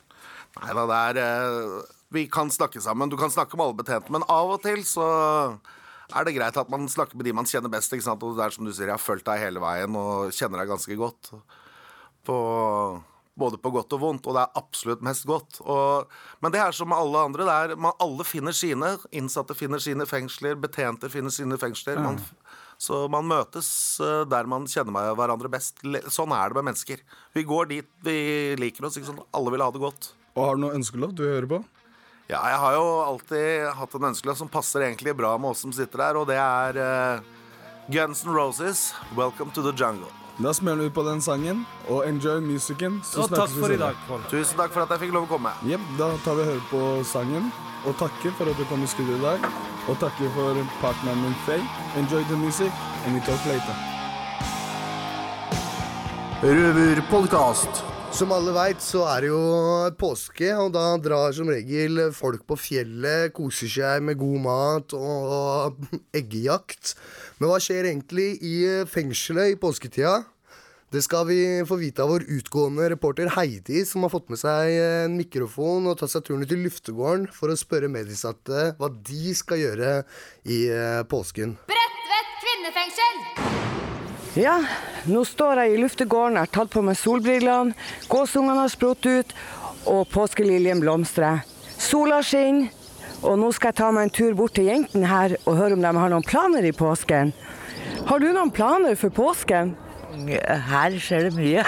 Nei 0.61 0.75
da, 0.75 0.85
det 0.89 0.99
er 1.09 1.19
eh, 1.21 1.95
Vi 2.15 2.27
kan 2.31 2.51
snakke 2.53 2.81
sammen. 2.81 3.11
Du 3.11 3.17
kan 3.19 3.33
snakke 3.33 3.57
med 3.57 3.67
alle 3.67 3.79
betjentene, 3.81 4.17
men 4.17 4.29
av 4.31 4.55
og 4.55 4.61
til 4.63 4.85
så 4.87 5.07
er 6.13 6.25
det 6.25 6.35
greit 6.35 6.57
at 6.57 6.69
man 6.69 6.85
snakker 6.89 7.17
med 7.17 7.25
de 7.27 7.33
man 7.35 7.49
kjenner 7.49 7.71
best. 7.71 7.93
ikke 7.93 8.05
sant? 8.05 8.23
Og 8.23 8.37
det 8.37 8.45
er 8.45 8.55
som 8.55 8.65
du 8.65 8.71
sier, 8.71 8.89
jeg 8.89 8.97
har 8.97 9.01
fulgt 9.01 9.27
deg 9.27 9.41
hele 9.41 9.61
veien 9.63 9.97
og 9.99 10.33
kjenner 10.35 10.61
deg 10.61 10.71
ganske 10.73 10.97
godt. 10.99 11.31
På, 12.25 12.37
både 13.37 13.59
på 13.61 13.71
godt 13.73 13.93
og 13.97 14.01
vondt, 14.01 14.29
og 14.29 14.37
det 14.37 14.45
er 14.45 14.61
absolutt 14.61 15.03
mest 15.05 15.25
godt. 15.29 15.59
Og, 15.61 16.11
men 16.41 16.53
det 16.53 16.61
er 16.61 16.77
som 16.77 16.89
med 16.89 17.01
alle 17.01 17.25
andre. 17.29 17.45
Det 17.45 17.55
er, 17.55 17.75
man, 17.87 17.97
alle 18.01 18.25
finner 18.25 18.55
sine. 18.55 18.95
Innsatte 19.13 19.57
finner 19.57 19.81
sine 19.81 20.07
fengsler, 20.09 20.57
betjenter 20.61 21.13
finner 21.13 21.33
sine 21.33 21.59
fengsler. 21.61 22.01
Man, 22.01 22.21
så 22.81 23.05
man 23.11 23.27
møtes 23.29 23.69
eh, 24.03 24.23
der 24.29 24.49
man 24.49 24.67
kjenner 24.69 25.13
hverandre 25.17 25.51
best. 25.51 25.79
Sånn 26.11 26.33
er 26.35 26.51
det 26.51 26.59
med 26.59 26.71
mennesker. 26.71 27.01
Vi 27.35 27.45
går 27.47 27.71
dit 27.71 27.89
vi 28.05 28.17
liker 28.59 28.87
oss. 28.87 28.99
sant? 28.99 29.23
Alle 29.35 29.53
vil 29.53 29.63
ha 29.63 29.71
det 29.71 29.83
godt. 29.83 30.11
Og 30.35 30.43
har 30.43 30.57
du 30.57 30.65
noen 30.65 30.81
ønskelåt 30.81 31.15
du 31.15 31.23
hører 31.23 31.47
på? 31.49 31.61
Ja, 32.25 32.41
jeg 32.49 32.57
har 32.57 32.73
jo 32.73 32.85
alltid 33.05 33.69
hatt 33.77 33.95
en 33.95 34.09
ønskelåt 34.09 34.41
som 34.41 34.49
passer 34.49 34.87
egentlig 34.87 35.13
bra 35.15 35.35
med 35.37 35.53
oss 35.53 35.61
som 35.61 35.73
sitter 35.75 36.01
der, 36.07 36.17
og 36.17 36.25
det 36.31 36.39
er 36.41 36.79
uh, 36.81 37.33
Guns 37.93 38.25
N' 38.25 38.33
Roses, 38.33 38.93
'Welcome 39.13 39.53
to 39.53 39.61
the 39.61 39.71
Jungle'. 39.77 40.24
Da 40.37 40.53
smeller 40.53 40.83
vi 40.83 40.89
på 40.89 41.03
den 41.03 41.21
sangen, 41.21 41.65
og 41.89 42.07
enjoy 42.07 42.41
musikken. 42.43 42.99
så 43.03 43.21
Og 43.21 43.29
takk 43.29 43.49
for 43.49 43.71
i 43.71 43.77
dag, 43.77 43.95
Pål. 44.07 44.19
Tusen 44.29 44.57
takk 44.57 44.73
for 44.73 44.83
at 44.83 44.89
jeg 44.91 44.99
fikk 45.05 45.13
lov 45.15 45.29
å 45.29 45.31
komme. 45.31 45.53
Yep, 45.63 45.79
da 45.97 46.09
tar 46.25 46.35
vi 46.35 46.43
og 46.43 46.49
hører 46.49 46.65
på 46.71 46.81
sangen. 47.07 47.51
Og 47.85 47.95
takker 47.95 48.35
for 48.35 48.51
at 48.51 48.57
du 48.59 48.65
kom 48.67 48.83
i 48.83 48.87
studio 48.87 49.15
i 49.15 49.21
dag. 49.21 49.39
Og 49.87 49.95
takker 50.01 50.29
for 50.35 50.59
partneren 50.81 51.21
min 51.23 51.35
Faye. 51.45 51.63
Enjoy 51.95 52.23
the 52.27 52.35
music, 52.35 52.71
and 53.05 53.15
we 53.15 53.21
talk 53.23 53.39
later. 53.45 53.75
Røverpodkast. 56.43 57.94
Som 58.15 58.31
alle 58.31 58.53
veit, 58.55 58.79
så 58.79 59.01
er 59.11 59.25
det 59.25 59.27
jo 59.27 59.39
påske, 59.99 60.47
og 60.55 60.69
da 60.71 60.85
drar 61.03 61.33
som 61.35 61.49
regel 61.51 61.99
folk 62.15 62.45
på 62.47 62.55
fjellet, 62.55 63.33
koser 63.35 63.67
seg 63.67 64.05
med 64.07 64.15
god 64.21 64.37
mat 64.45 64.95
og 64.95 65.81
eggejakt. 66.21 66.93
Men 67.41 67.51
hva 67.51 67.59
skjer 67.59 67.89
egentlig 67.89 68.29
i 68.39 68.55
fengselet 68.87 69.51
i 69.51 69.59
påsketida? 69.59 70.21
Det 70.95 71.03
skal 71.03 71.27
vi 71.27 71.41
få 71.67 71.75
vite 71.81 72.05
av 72.05 72.13
vår 72.13 72.23
utgående 72.37 72.87
reporter 72.95 73.35
Heidi, 73.35 73.83
som 73.83 74.07
har 74.07 74.15
fått 74.15 74.31
med 74.31 74.39
seg 74.39 74.71
en 74.79 75.19
mikrofon 75.19 75.91
og 75.91 75.99
tatt 75.99 76.15
seg 76.15 76.23
turen 76.23 76.47
ut 76.47 76.53
til 76.55 76.63
luftegården 76.63 77.27
for 77.35 77.51
å 77.51 77.59
spørre 77.59 77.91
medisatte 77.91 78.69
hva 78.79 78.95
de 78.95 79.35
skal 79.35 79.59
gjøre 79.59 79.95
i 80.47 80.63
eh, 80.71 81.01
påsken. 81.11 81.57
Bredtvet 81.67 82.37
kvinnefengsel! 82.45 83.74
Ja, 84.35 84.55
nå 85.07 85.21
står 85.27 85.61
jeg 85.63 85.75
i 85.75 85.79
luftegården, 85.79 86.35
jeg 86.35 86.47
har 86.49 86.51
tatt 86.57 86.71
på 86.73 86.81
meg 86.83 86.97
solbrillene, 86.99 87.75
gåsungene 88.11 88.65
har 88.65 88.71
sprutt 88.73 89.05
ut, 89.07 89.31
og 89.87 90.09
påskeliljen 90.11 90.81
blomstrer. 90.83 91.43
Sola 91.79 92.19
skinner, 92.25 92.67
og 93.25 93.37
nå 93.39 93.51
skal 93.55 93.71
jeg 93.71 93.79
ta 93.79 93.87
meg 93.95 94.09
en 94.09 94.13
tur 94.13 94.35
bort 94.37 94.55
til 94.57 94.67
jentene 94.67 95.07
her 95.09 95.37
og 95.47 95.55
høre 95.57 95.77
om 95.77 95.81
de 95.85 95.93
har 95.97 96.11
noen 96.11 96.25
planer 96.27 96.67
i 96.67 96.73
påsken. 96.75 97.31
Har 98.09 98.19
du 98.21 98.27
noen 98.35 98.51
planer 98.53 98.97
for 98.99 99.13
påsken? 99.15 99.71
Her 100.69 100.99
skjer 101.01 101.29
det 101.29 101.33
mye. 101.37 101.63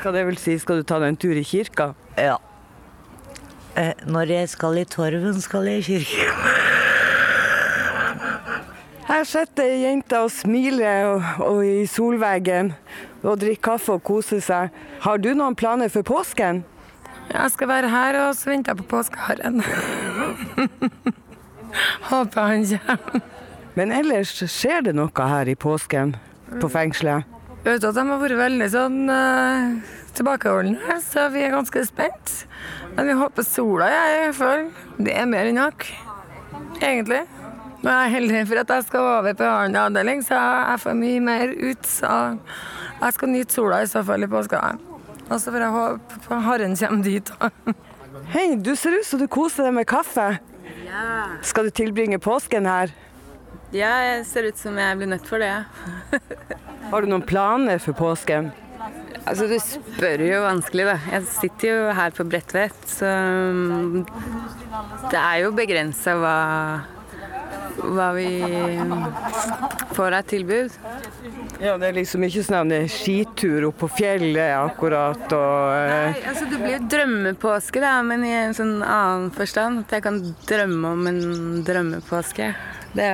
Hva 0.00 0.12
det 0.14 0.22
vil 0.30 0.38
si, 0.40 0.54
skal 0.62 0.80
du 0.80 0.86
ta 0.88 1.00
deg 1.02 1.12
en 1.12 1.18
tur 1.20 1.36
i 1.36 1.44
kirka? 1.44 1.90
Ja. 2.16 2.38
Eh, 3.76 3.92
Når 4.06 4.32
jeg 4.38 4.48
skal 4.54 4.80
i 4.80 4.86
torven, 4.88 5.40
skal 5.44 5.68
jeg 5.68 5.82
i 5.82 5.88
kirke. 5.90 6.69
Her 9.10 9.24
sitter 9.26 9.66
ei 9.66 9.80
jente 9.82 10.18
og 10.22 10.28
smiler 10.30 11.08
og, 11.08 11.24
og 11.42 11.64
i 11.66 11.86
solveggen 11.90 12.68
og 13.24 13.40
drikker 13.40 13.72
kaffe 13.72 13.96
og 13.96 14.04
koser 14.06 14.38
seg. 14.44 14.76
Har 15.02 15.18
du 15.18 15.32
noen 15.34 15.56
planer 15.58 15.90
for 15.90 16.06
påsken? 16.06 16.62
Jeg 17.30 17.50
skal 17.50 17.70
være 17.72 17.90
her 17.90 18.18
og 18.20 18.36
så 18.38 18.52
venter 18.52 18.70
jeg 18.70 18.84
på 18.84 18.86
påskeharen. 18.92 19.58
Håper 22.10 22.46
han 22.52 22.62
kommer. 22.70 23.26
Men 23.74 23.96
ellers 23.98 24.36
skjer 24.46 24.86
det 24.86 24.94
noe 24.94 25.26
her 25.32 25.50
i 25.50 25.58
påsken 25.58 26.14
på 26.62 26.70
fengselet? 26.70 27.26
Jeg 27.64 27.66
vet 27.66 27.88
at 27.90 27.98
de 27.98 28.06
har 28.12 28.22
vært 28.22 28.38
veldig 28.38 28.70
sånn 28.70 29.10
uh, 29.10 29.74
tilbakeholdne, 30.14 31.00
så 31.02 31.26
vi 31.34 31.42
er 31.48 31.54
ganske 31.56 31.82
spent. 31.90 32.36
Men 32.94 33.10
vi 33.10 33.18
håper 33.18 33.46
sola, 33.46 33.90
er 33.90 34.14
i 34.14 34.22
hvert 34.28 34.38
fall. 34.38 34.64
Det 35.02 35.18
er 35.18 35.28
mer 35.34 35.50
enn 35.50 35.58
nok, 35.58 35.90
egentlig. 36.78 37.24
Nå 37.80 37.88
er 37.88 38.12
heldig 38.12 38.42
for 38.50 38.60
at 38.60 38.72
jeg 38.74 38.86
skal 38.90 39.06
over 39.08 39.36
på 39.36 39.46
annen 39.48 39.78
avdeling, 39.80 40.20
så 40.24 40.36
jeg 40.36 40.80
får 40.82 40.96
mye 40.98 41.20
mer 41.24 41.52
ut. 41.56 41.86
Så 41.88 42.12
jeg 43.00 43.16
skal 43.16 43.32
nyte 43.32 43.56
sola 43.56 43.80
i 43.80 43.88
så 43.88 44.02
fall 44.04 44.26
i 44.26 44.28
påska. 44.28 44.60
Og 45.30 45.36
så 45.38 45.54
får 45.54 45.64
jeg 45.64 45.76
håpe 45.76 46.20
på 46.26 46.40
haren 46.44 46.76
kommer 46.76 47.06
dit. 47.06 47.32
Hei, 48.34 48.46
du 48.60 48.74
ser 48.76 48.98
ut 48.98 49.06
som 49.06 49.22
du 49.22 49.28
koser 49.30 49.68
deg 49.68 49.78
med 49.78 49.88
kaffe. 49.88 50.28
Skal 51.46 51.70
du 51.70 51.72
tilbringe 51.74 52.18
påsken 52.20 52.68
her? 52.68 52.92
Ja, 53.72 53.94
jeg 54.02 54.24
ser 54.26 54.50
ut 54.50 54.58
som 54.58 54.76
jeg 54.78 54.98
blir 54.98 55.08
nødt 55.12 55.28
for 55.30 55.40
det. 55.40 55.54
Har 56.90 57.04
du 57.04 57.12
noen 57.12 57.24
planer 57.24 57.80
for 57.80 57.96
påsken? 57.96 58.50
Altså, 59.28 59.46
du 59.46 59.56
spør 59.62 60.24
jo 60.26 60.40
vanskelig, 60.42 60.86
da. 60.88 60.96
Jeg 61.14 61.28
sitter 61.30 61.68
jo 61.70 61.92
her 61.94 62.14
på 62.16 62.26
Bredtvet, 62.26 62.76
så 62.88 63.06
mm, 63.06 64.00
det 65.12 65.20
er 65.20 65.44
jo 65.44 65.52
begrensa 65.54 66.16
hva, 66.18 66.38
hva 67.82 68.10
vi 68.16 68.28
får 69.96 70.16
av 70.18 70.28
tilbud. 70.30 70.76
Ja, 71.60 71.74
det 71.76 71.90
er 71.90 71.96
liksom 71.98 72.24
ikke 72.24 72.42
sånn 72.46 72.72
en 72.72 72.88
skitur 72.88 73.66
opp 73.68 73.82
på 73.82 73.90
fjellet 73.98 74.54
akkurat 74.56 75.26
og 75.36 75.72
eh, 75.76 76.12
Nei, 76.14 76.22
altså 76.30 76.46
Det 76.48 76.60
blir 76.62 76.76
jo 76.76 76.84
drømmepåske, 76.94 77.82
da, 77.84 77.98
men 78.06 78.24
i 78.24 78.32
en 78.32 78.56
sånn 78.56 78.78
annen 78.80 79.28
forstand. 79.34 79.84
At 79.84 79.98
jeg 79.98 80.06
kan 80.06 80.22
drømme 80.48 80.94
om 80.94 81.10
en 81.10 81.20
drømmepåske. 81.66 82.52
Det 82.96 83.10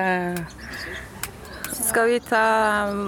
skal 1.77 2.11
vi 2.11 2.21
ta 2.23 2.45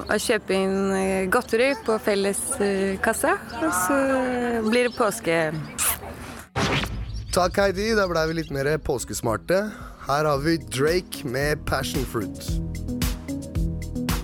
og 0.01 0.19
kjøpe 0.23 0.59
inn 0.59 0.97
eh, 0.97 1.29
godteri 1.31 1.71
på 1.87 2.01
felleskassa, 2.03 3.37
og 3.63 3.71
så 3.85 4.01
blir 4.67 4.91
det 4.91 4.97
påske. 4.99 5.39
Takk, 7.35 7.61
Heidi. 7.63 7.93
Da 7.95 8.09
blei 8.11 8.27
vi 8.31 8.41
litt 8.41 8.51
mer 8.55 8.73
påskesmarte. 8.83 9.69
Her 10.09 10.25
har 10.25 10.39
vi 10.41 10.55
Drake 10.57 11.29
med 11.29 11.67
Passion 11.69 12.01
Fruit. 12.09 12.47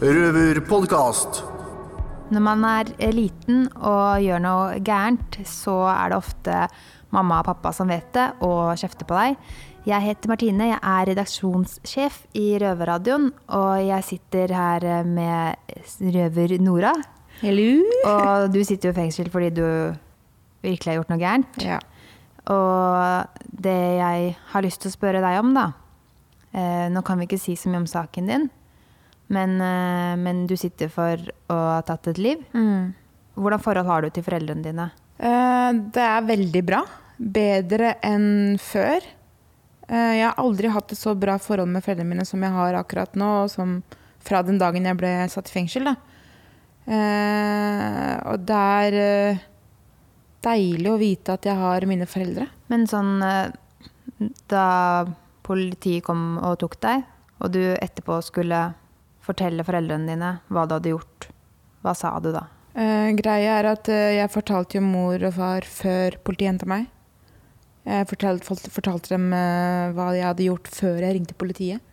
Røverpodkast. 0.00 1.42
Når 2.32 2.40
man 2.40 2.64
er 2.64 3.12
liten 3.12 3.66
og 3.76 4.24
gjør 4.24 4.40
noe 4.40 4.78
gærent, 4.80 5.36
så 5.44 5.76
er 5.92 6.14
det 6.14 6.20
ofte 6.22 6.62
mamma 7.12 7.42
og 7.42 7.50
pappa 7.50 7.74
som 7.76 7.92
vet 7.92 8.08
det 8.16 8.30
og 8.48 8.72
kjefter 8.80 9.04
på 9.04 9.20
deg. 9.20 9.36
Jeg 9.84 10.06
heter 10.08 10.32
Martine, 10.32 10.72
jeg 10.72 10.80
er 10.80 11.12
redaksjonssjef 11.12 12.20
i 12.32 12.48
Røverradioen, 12.64 13.28
og 13.52 13.84
jeg 13.84 14.08
sitter 14.08 14.56
her 14.56 14.90
med 15.04 16.00
røver 16.16 16.60
Nora. 16.64 16.96
Hello. 17.44 17.82
Og 18.08 18.48
du 18.56 18.62
sitter 18.64 18.88
jo 18.88 18.96
i 18.96 19.02
fengsel 19.04 19.28
fordi 19.28 19.52
du 19.60 19.66
virkelig 20.64 20.94
har 20.94 21.02
gjort 21.02 21.12
noe 21.12 21.20
gærent. 21.20 21.66
Og 22.52 23.40
det 23.64 23.78
jeg 23.98 24.34
har 24.52 24.64
lyst 24.64 24.82
til 24.82 24.90
å 24.90 24.96
spørre 24.98 25.22
deg 25.24 25.38
om, 25.40 25.54
da 25.56 25.70
eh, 26.52 26.90
Nå 26.92 27.00
kan 27.06 27.16
vi 27.20 27.28
ikke 27.28 27.40
si 27.40 27.56
så 27.56 27.70
mye 27.72 27.84
om 27.84 27.88
saken 27.88 28.28
din, 28.28 28.50
men, 29.32 29.56
eh, 29.64 30.12
men 30.20 30.44
du 30.50 30.56
sitter 30.60 30.92
for 30.92 31.20
å 31.48 31.56
ha 31.76 31.80
tatt 31.86 32.10
et 32.12 32.20
liv. 32.20 32.42
Mm. 32.52 32.92
Hvordan 33.40 33.64
forhold 33.64 33.88
har 33.88 34.04
du 34.04 34.12
til 34.12 34.26
foreldrene 34.26 34.66
dine? 34.66 34.90
Eh, 35.16 35.70
Det 35.96 36.04
er 36.04 36.28
veldig 36.28 36.64
bra. 36.68 36.82
Bedre 37.16 37.94
enn 38.04 38.58
før. 38.60 39.00
Jeg 39.84 40.24
har 40.24 40.38
aldri 40.40 40.70
hatt 40.72 40.92
et 40.92 40.98
så 40.98 41.12
bra 41.16 41.36
forhold 41.38 41.68
med 41.68 41.84
foreldrene 41.84 42.08
mine 42.08 42.24
som 42.24 42.40
jeg 42.40 42.52
har 42.52 42.76
akkurat 42.78 43.16
nå, 43.20 43.28
og 43.44 43.50
som 43.52 43.82
fra 44.24 44.40
den 44.42 44.56
dagen 44.58 44.86
jeg 44.88 44.96
ble 44.96 45.10
satt 45.28 45.50
i 45.50 45.52
fengsel. 45.52 45.90
Da. 45.90 45.94
Og 48.32 48.46
det 48.48 48.62
er 48.88 48.96
deilig 50.44 50.90
å 50.90 51.00
vite 51.00 51.34
at 51.36 51.48
jeg 51.48 51.58
har 51.58 51.86
mine 51.88 52.06
foreldre. 52.08 52.48
Men 52.72 52.88
sånn 52.90 53.18
eh, 53.24 53.52
Da 54.50 54.68
politiet 55.44 56.04
kom 56.06 56.38
og 56.38 56.58
tok 56.62 56.78
deg, 56.80 57.04
og 57.42 57.52
du 57.52 57.60
etterpå 57.74 58.20
skulle 58.24 58.60
fortelle 59.24 59.64
foreldrene 59.66 60.08
dine 60.08 60.30
hva 60.52 60.64
du 60.68 60.76
hadde 60.76 60.92
gjort, 60.94 61.28
hva 61.84 61.92
sa 61.96 62.14
du 62.22 62.30
da? 62.32 62.46
Uh, 62.74 63.12
greia 63.14 63.58
er 63.60 63.68
at 63.70 63.88
uh, 63.92 64.10
jeg 64.16 64.32
fortalte 64.32 64.78
jo 64.78 64.84
mor 64.86 65.20
og 65.20 65.34
far 65.36 65.66
før 65.68 66.16
politiet 66.26 66.50
henta 66.50 66.68
meg. 66.70 66.88
Jeg 67.84 68.08
fortalte, 68.08 68.56
fortalte 68.72 69.12
dem 69.12 69.28
uh, 69.30 69.92
hva 69.94 70.08
jeg 70.16 70.26
hadde 70.26 70.48
gjort 70.48 70.70
før 70.72 71.04
jeg 71.04 71.18
ringte 71.18 71.36
politiet. 71.38 71.90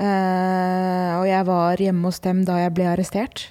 Og 0.00 1.24
jeg 1.28 1.44
var 1.44 1.80
hjemme 1.82 2.08
hos 2.08 2.22
dem 2.24 2.38
da 2.48 2.54
jeg 2.62 2.72
ble 2.72 2.86
arrestert. 2.88 3.42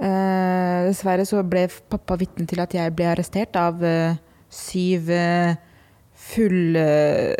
Eh, 0.00 0.76
dessverre 0.88 1.26
så 1.28 1.42
ble 1.44 1.66
pappa 1.92 2.16
vitne 2.20 2.46
til 2.48 2.62
at 2.62 2.72
jeg 2.72 2.92
ble 2.96 3.10
arrestert 3.10 3.56
av 3.60 3.82
eh, 3.84 4.16
syv 4.50 5.10
uh, 5.12 5.58
full... 6.30 6.76
eh, 6.80 7.34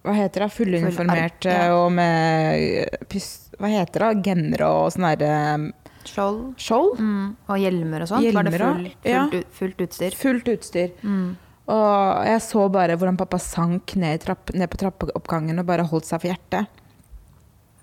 hva 0.00 0.14
heter 0.16 0.46
det? 0.46 0.48
Fulluniformerte 0.56 1.52
Full- 1.52 1.68
ja. 1.68 1.76
og 1.76 1.92
med 1.94 2.64
eh, 2.80 3.04
pys... 3.10 3.28
Hva 3.60 3.70
heter 3.70 4.06
det? 4.06 4.24
Gennere 4.26 4.72
og 4.72 4.88
sånn 4.94 5.06
derre 5.12 5.70
Skjold. 6.08 6.40
Skjold? 6.58 6.98
Mm. 6.98 7.24
Og 7.44 7.60
hjelmer 7.60 8.02
og 8.02 8.08
sånt? 8.08 8.24
Var 8.24 8.46
det 8.48 8.54
Hjelmer 8.56 8.64
full, 8.64 8.86
også, 8.88 9.10
ja. 9.12 9.24
fullt, 9.28 9.50
fullt 9.58 9.82
utstyr? 9.84 10.16
Fullt 10.16 10.48
utstyr. 10.54 10.94
Mm. 11.04 11.26
Og 11.70 12.26
jeg 12.26 12.42
så 12.42 12.64
bare 12.72 12.96
hvordan 12.98 13.18
pappa 13.20 13.38
sank 13.42 13.94
ned, 14.00 14.22
trapp, 14.24 14.50
ned 14.56 14.70
på 14.72 14.80
trappeoppgangen 14.80 15.60
og 15.60 15.68
bare 15.68 15.84
holdt 15.86 16.08
seg 16.08 16.22
for 16.22 16.32
hjertet. 16.32 16.80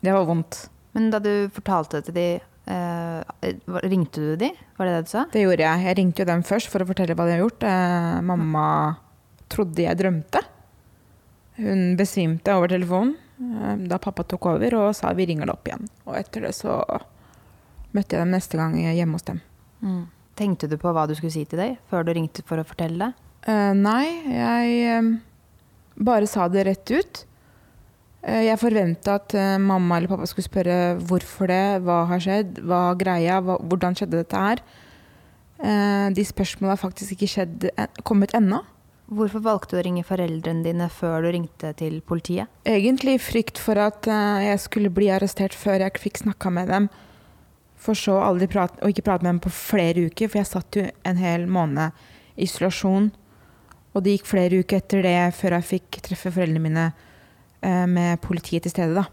Det 0.01 0.13
var 0.13 0.25
vondt. 0.27 0.65
Men 0.97 1.11
da 1.13 1.21
du 1.23 1.31
fortalte 1.53 2.01
det 2.01 2.09
til 2.09 2.17
de, 2.17 2.27
hva- 2.67 3.81
ringte 3.87 4.19
du 4.21 4.35
de? 4.39 4.49
Var 4.77 4.85
det 4.89 4.93
det 4.97 5.05
du 5.07 5.11
sa? 5.13 5.25
Det 5.31 5.43
gjorde 5.43 5.63
jeg. 5.63 5.83
Jeg 5.87 5.97
ringte 5.99 6.23
jo 6.23 6.27
dem 6.29 6.43
først 6.43 6.71
for 6.71 6.83
å 6.83 6.87
fortelle 6.89 7.15
hva 7.15 7.25
de 7.27 7.35
har 7.35 7.43
gjort. 7.43 7.63
Uh, 7.63 8.19
mamma 8.27 8.65
trodde 9.51 9.85
jeg 9.85 9.99
drømte. 9.99 10.41
Hun 11.57 11.95
besvimte 11.97 12.53
over 12.53 12.69
telefonen 12.69 13.15
uh, 13.41 13.75
da 13.89 13.97
pappa 14.01 14.25
tok 14.27 14.49
over 14.53 14.75
og 14.77 14.91
sa 14.97 15.13
vi 15.17 15.25
ringer 15.29 15.47
deg 15.49 15.55
opp 15.55 15.71
igjen. 15.71 15.87
Og 16.05 16.17
etter 16.19 16.47
det 16.49 16.53
så 16.57 16.81
møtte 17.95 18.17
jeg 18.17 18.21
dem 18.21 18.35
neste 18.35 18.59
gang 18.59 18.75
hjemme 18.77 19.15
hos 19.17 19.25
dem. 19.29 19.39
Mm. 19.81 20.03
Tenkte 20.37 20.67
du 20.69 20.75
på 20.77 20.91
hva 20.93 21.07
du 21.09 21.15
skulle 21.17 21.33
si 21.33 21.45
til 21.49 21.59
deg 21.63 21.79
før 21.89 22.05
du 22.05 22.13
ringte 22.13 22.43
for 22.45 22.61
å 22.61 22.67
fortelle 22.67 23.07
det? 23.07 23.13
Nei, 23.79 24.05
jeg 24.27 25.01
bare 25.95 26.27
sa 26.27 26.49
det 26.51 26.65
rett 26.67 26.91
ut. 26.91 27.21
Eh, 28.25 28.47
jeg 28.47 28.59
forventa 28.61 29.17
at 29.19 29.35
eh, 29.37 29.57
mamma 29.61 29.99
eller 29.99 30.11
pappa 30.11 30.27
skulle 30.29 30.47
spørre 30.47 30.77
hvorfor 31.07 31.51
det, 31.51 31.63
hva 31.85 32.01
har 32.09 32.23
skjedd, 32.23 32.61
hva 32.65 32.87
er 32.91 33.01
greia, 33.03 33.41
hva, 33.45 33.59
hvordan 33.61 33.97
skjedde 33.97 34.23
dette 34.23 34.41
her. 34.41 34.63
Eh, 35.57 36.07
de 36.13 36.25
spørsmåla 36.25 36.75
har 36.75 36.81
faktisk 36.81 37.15
ikke 37.15 37.31
skjedd, 37.35 37.69
kommet 38.07 38.33
ennå. 38.37 38.63
Hvorfor 39.07 39.39
valgte 39.39 39.77
du 39.77 39.79
å 39.79 39.85
ringe 39.85 40.03
foreldrene 40.03 40.65
dine 40.65 40.89
før 40.91 41.23
du 41.23 41.29
ringte 41.31 41.71
til 41.79 42.01
politiet? 42.03 42.51
Egentlig 42.67 43.15
i 43.15 43.21
frykt 43.23 43.61
for 43.61 43.79
at 43.79 44.03
jeg 44.43 44.59
skulle 44.59 44.91
bli 44.91 45.07
arrestert 45.15 45.55
før 45.55 45.79
jeg 45.79 46.01
fikk 46.03 46.19
snakka 46.25 46.51
med 46.51 46.67
dem. 46.73 46.89
For 47.79 47.95
så 47.95 48.17
aldri 48.19 48.49
prate, 48.51 48.75
og 48.83 48.91
ikke 48.91 49.05
prate 49.07 49.23
med 49.23 49.37
dem 49.37 49.39
på 49.45 49.53
flere 49.55 50.09
uker, 50.09 50.27
for 50.27 50.41
jeg 50.41 50.49
satt 50.49 50.75
jo 50.75 50.83
en 51.07 51.21
hel 51.21 51.47
måned 51.47 51.95
i 52.35 52.43
isolasjon. 52.49 53.07
Og 53.95 54.03
det 54.03 54.17
gikk 54.17 54.27
flere 54.27 54.59
uker 54.59 54.81
etter 54.81 55.07
det 55.07 55.15
før 55.39 55.55
jeg 55.55 55.69
fikk 55.71 56.01
treffe 56.09 56.33
foreldrene 56.35 56.65
mine 56.67 56.89
med 57.61 58.19
politiet 58.21 58.63
til 58.67 58.71
stede. 58.71 58.93
da. 58.93 59.07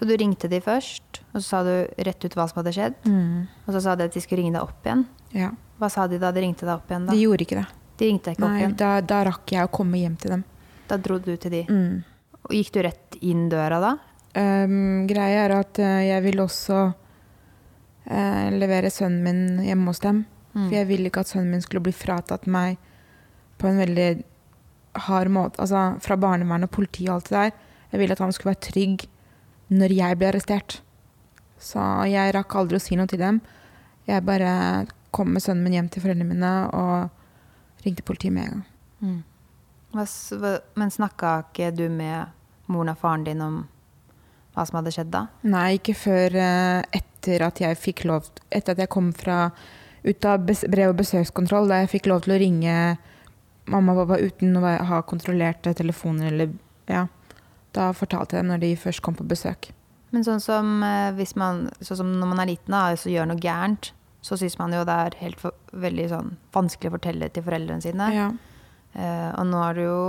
Så 0.00 0.06
du 0.08 0.14
ringte 0.16 0.48
de 0.48 0.62
først, 0.64 1.20
og 1.34 1.42
så 1.42 1.44
sa 1.44 1.58
du 1.66 1.72
rett 2.06 2.24
ut 2.24 2.36
hva 2.38 2.46
som 2.48 2.62
hadde 2.62 2.72
skjedd. 2.72 2.94
Mm. 3.04 3.42
Og 3.66 3.74
så 3.74 3.82
sa 3.84 3.96
de 4.00 4.06
at 4.08 4.14
de 4.14 4.22
skulle 4.24 4.40
ringe 4.40 4.54
deg 4.56 4.62
opp 4.64 4.86
igjen. 4.88 5.02
Ja. 5.36 5.50
Hva 5.76 5.90
sa 5.92 6.06
de 6.08 6.16
da 6.22 6.30
de 6.32 6.40
ringte 6.40 6.64
deg 6.64 6.72
opp 6.72 6.88
igjen? 6.88 7.04
da? 7.04 7.12
De 7.12 7.20
gjorde 7.20 7.44
ikke 7.44 7.58
det. 7.58 7.66
De 8.00 8.08
ringte 8.08 8.30
deg 8.30 8.38
ikke 8.38 8.46
opp 8.46 8.54
Nei, 8.54 8.62
igjen? 8.62 8.78
da, 8.80 8.88
da 9.04 9.18
rakk 9.28 9.52
jeg 9.52 9.68
å 9.68 9.72
komme 9.76 10.00
hjem 10.00 10.16
til 10.22 10.34
dem. 10.36 10.46
Da 10.88 10.96
dro 10.96 11.18
du 11.20 11.34
til 11.36 11.52
de. 11.52 11.60
Mm. 11.68 12.00
Og 12.48 12.56
gikk 12.56 12.72
du 12.72 12.80
rett 12.86 13.20
inn 13.20 13.44
døra 13.52 13.82
da? 13.84 13.92
Um, 14.40 15.04
greia 15.10 15.44
er 15.44 15.56
at 15.58 15.78
eh, 15.82 16.00
jeg 16.06 16.24
vil 16.24 16.40
også 16.46 16.80
uh, 16.88 18.46
levere 18.54 18.92
sønnen 18.94 19.24
min 19.26 19.64
hjemme 19.66 19.92
hos 19.92 20.00
dem. 20.00 20.24
Mm. 20.54 20.62
For 20.64 20.76
jeg 20.78 20.88
ville 20.88 21.12
ikke 21.12 21.26
at 21.26 21.32
sønnen 21.34 21.52
min 21.52 21.64
skulle 21.64 21.84
bli 21.84 21.92
fratatt 21.94 22.48
meg 22.48 22.80
på 23.60 23.68
en 23.68 23.84
veldig 23.84 24.10
hard 25.10 25.32
måte. 25.34 25.60
Altså 25.60 25.90
fra 26.00 26.16
barnevern 26.16 26.64
og 26.64 26.72
politi 26.72 27.04
og 27.10 27.18
alt 27.18 27.28
det 27.28 27.36
der. 27.36 27.58
Jeg 27.90 28.00
ville 28.00 28.14
at 28.14 28.22
han 28.22 28.32
skulle 28.34 28.54
være 28.54 28.66
trygg 28.70 29.06
når 29.70 29.94
jeg 29.94 30.18
ble 30.18 30.30
arrestert. 30.30 30.80
Så 31.60 31.82
jeg 32.10 32.34
rakk 32.34 32.56
aldri 32.56 32.78
å 32.78 32.82
si 32.82 32.96
noe 32.98 33.10
til 33.10 33.20
dem. 33.20 33.40
Jeg 34.08 34.24
bare 34.26 34.86
kom 35.14 35.32
med 35.34 35.42
sønnen 35.44 35.66
min 35.66 35.76
hjem 35.76 35.90
til 35.92 36.04
foreldrene 36.04 36.28
mine 36.30 36.52
og 36.76 37.84
ringte 37.84 38.06
politiet 38.06 38.34
med 38.34 38.46
en 38.46 38.54
gang. 38.54 38.64
Mm. 39.00 39.20
Men 40.78 40.94
snakka 40.94 41.34
ikke 41.48 41.72
du 41.74 41.88
med 41.90 42.30
moren 42.70 42.92
og 42.92 43.00
faren 43.00 43.26
din 43.26 43.42
om 43.42 43.60
hva 44.54 44.64
som 44.66 44.80
hadde 44.80 44.92
skjedd 44.94 45.12
da? 45.14 45.24
Nei, 45.46 45.76
ikke 45.78 45.94
før 45.98 46.36
eh, 46.38 46.80
etter 46.96 47.44
at 47.46 47.60
jeg 47.62 47.78
fikk 47.78 48.04
lov 48.10 48.26
Etter 48.50 48.74
at 48.74 48.82
jeg 48.82 48.90
kom 48.90 49.12
fra 49.14 49.50
ut 50.02 50.26
av 50.26 50.42
brev- 50.42 50.90
og 50.90 50.98
besøkskontroll, 50.98 51.68
da 51.68 51.82
jeg 51.82 51.92
fikk 51.92 52.08
lov 52.10 52.24
til 52.24 52.34
å 52.34 52.40
ringe 52.40 52.76
mamma 53.70 53.94
og 53.94 54.02
pappa 54.02 54.18
uten 54.22 54.56
å 54.58 54.62
ha 54.64 55.02
kontrollerte 55.06 55.74
telefoner 55.76 56.32
eller 56.32 56.54
Ja. 56.90 57.06
Da 57.76 57.92
fortalte 57.96 58.34
jeg 58.36 58.42
dem 58.44 58.50
når 58.52 58.60
de 58.64 58.72
først 58.76 59.02
kom 59.02 59.14
på 59.14 59.26
besøk. 59.30 59.70
Men 60.10 60.24
sånn 60.26 60.40
som, 60.42 60.82
eh, 60.82 61.12
man, 61.38 61.68
sånn 61.80 61.96
som 62.02 62.12
når 62.18 62.26
man 62.32 62.40
er 62.42 62.46
liten 62.50 62.74
og 62.74 62.96
altså, 62.96 63.10
gjør 63.12 63.28
noe 63.30 63.38
gærent, 63.38 63.92
så 64.22 64.36
syns 64.36 64.58
man 64.58 64.72
jo 64.74 64.84
det 64.84 64.96
er 65.06 65.14
helt 65.22 65.38
for, 65.40 65.54
veldig 65.72 66.08
sånn 66.10 66.32
vanskelig 66.52 66.90
å 66.90 66.96
fortelle 66.98 67.28
til 67.32 67.42
foreldrene 67.46 67.80
sine. 67.84 68.08
Ja. 68.12 68.30
Eh, 68.94 69.30
og 69.38 69.46
nå 69.46 69.60
er 69.68 69.74
du 69.78 69.82
jo 69.84 70.00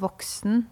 voksen 0.00 0.64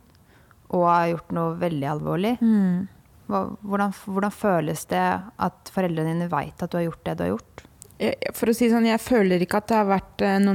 og 0.73 0.87
har 0.89 1.11
gjort 1.13 1.35
noe 1.37 1.59
veldig 1.61 1.89
alvorlig. 1.91 2.39
Mm. 2.41 2.89
Hva, 3.29 3.43
hvordan, 3.63 3.93
hvordan 4.09 4.33
føles 4.35 4.87
det 4.91 5.05
at 5.39 5.71
foreldrene 5.75 6.15
dine 6.17 6.31
veit 6.33 6.63
at 6.65 6.73
du 6.73 6.79
har 6.81 6.87
gjort 6.89 7.05
det 7.05 7.17
du 7.19 7.25
har 7.27 7.33
gjort? 7.35 7.67
Jeg- 8.01 8.33
For 8.35 8.47
å 8.51 8.55
si 8.57 8.69
sånn, 8.73 8.87
jeg 8.89 8.99
føler 9.01 9.39
ikke 9.45 9.59
at 9.61 9.69
det 9.69 9.77
har 9.77 9.87
vært 9.87 10.23
eh, 10.23 10.39
noe 10.39 10.55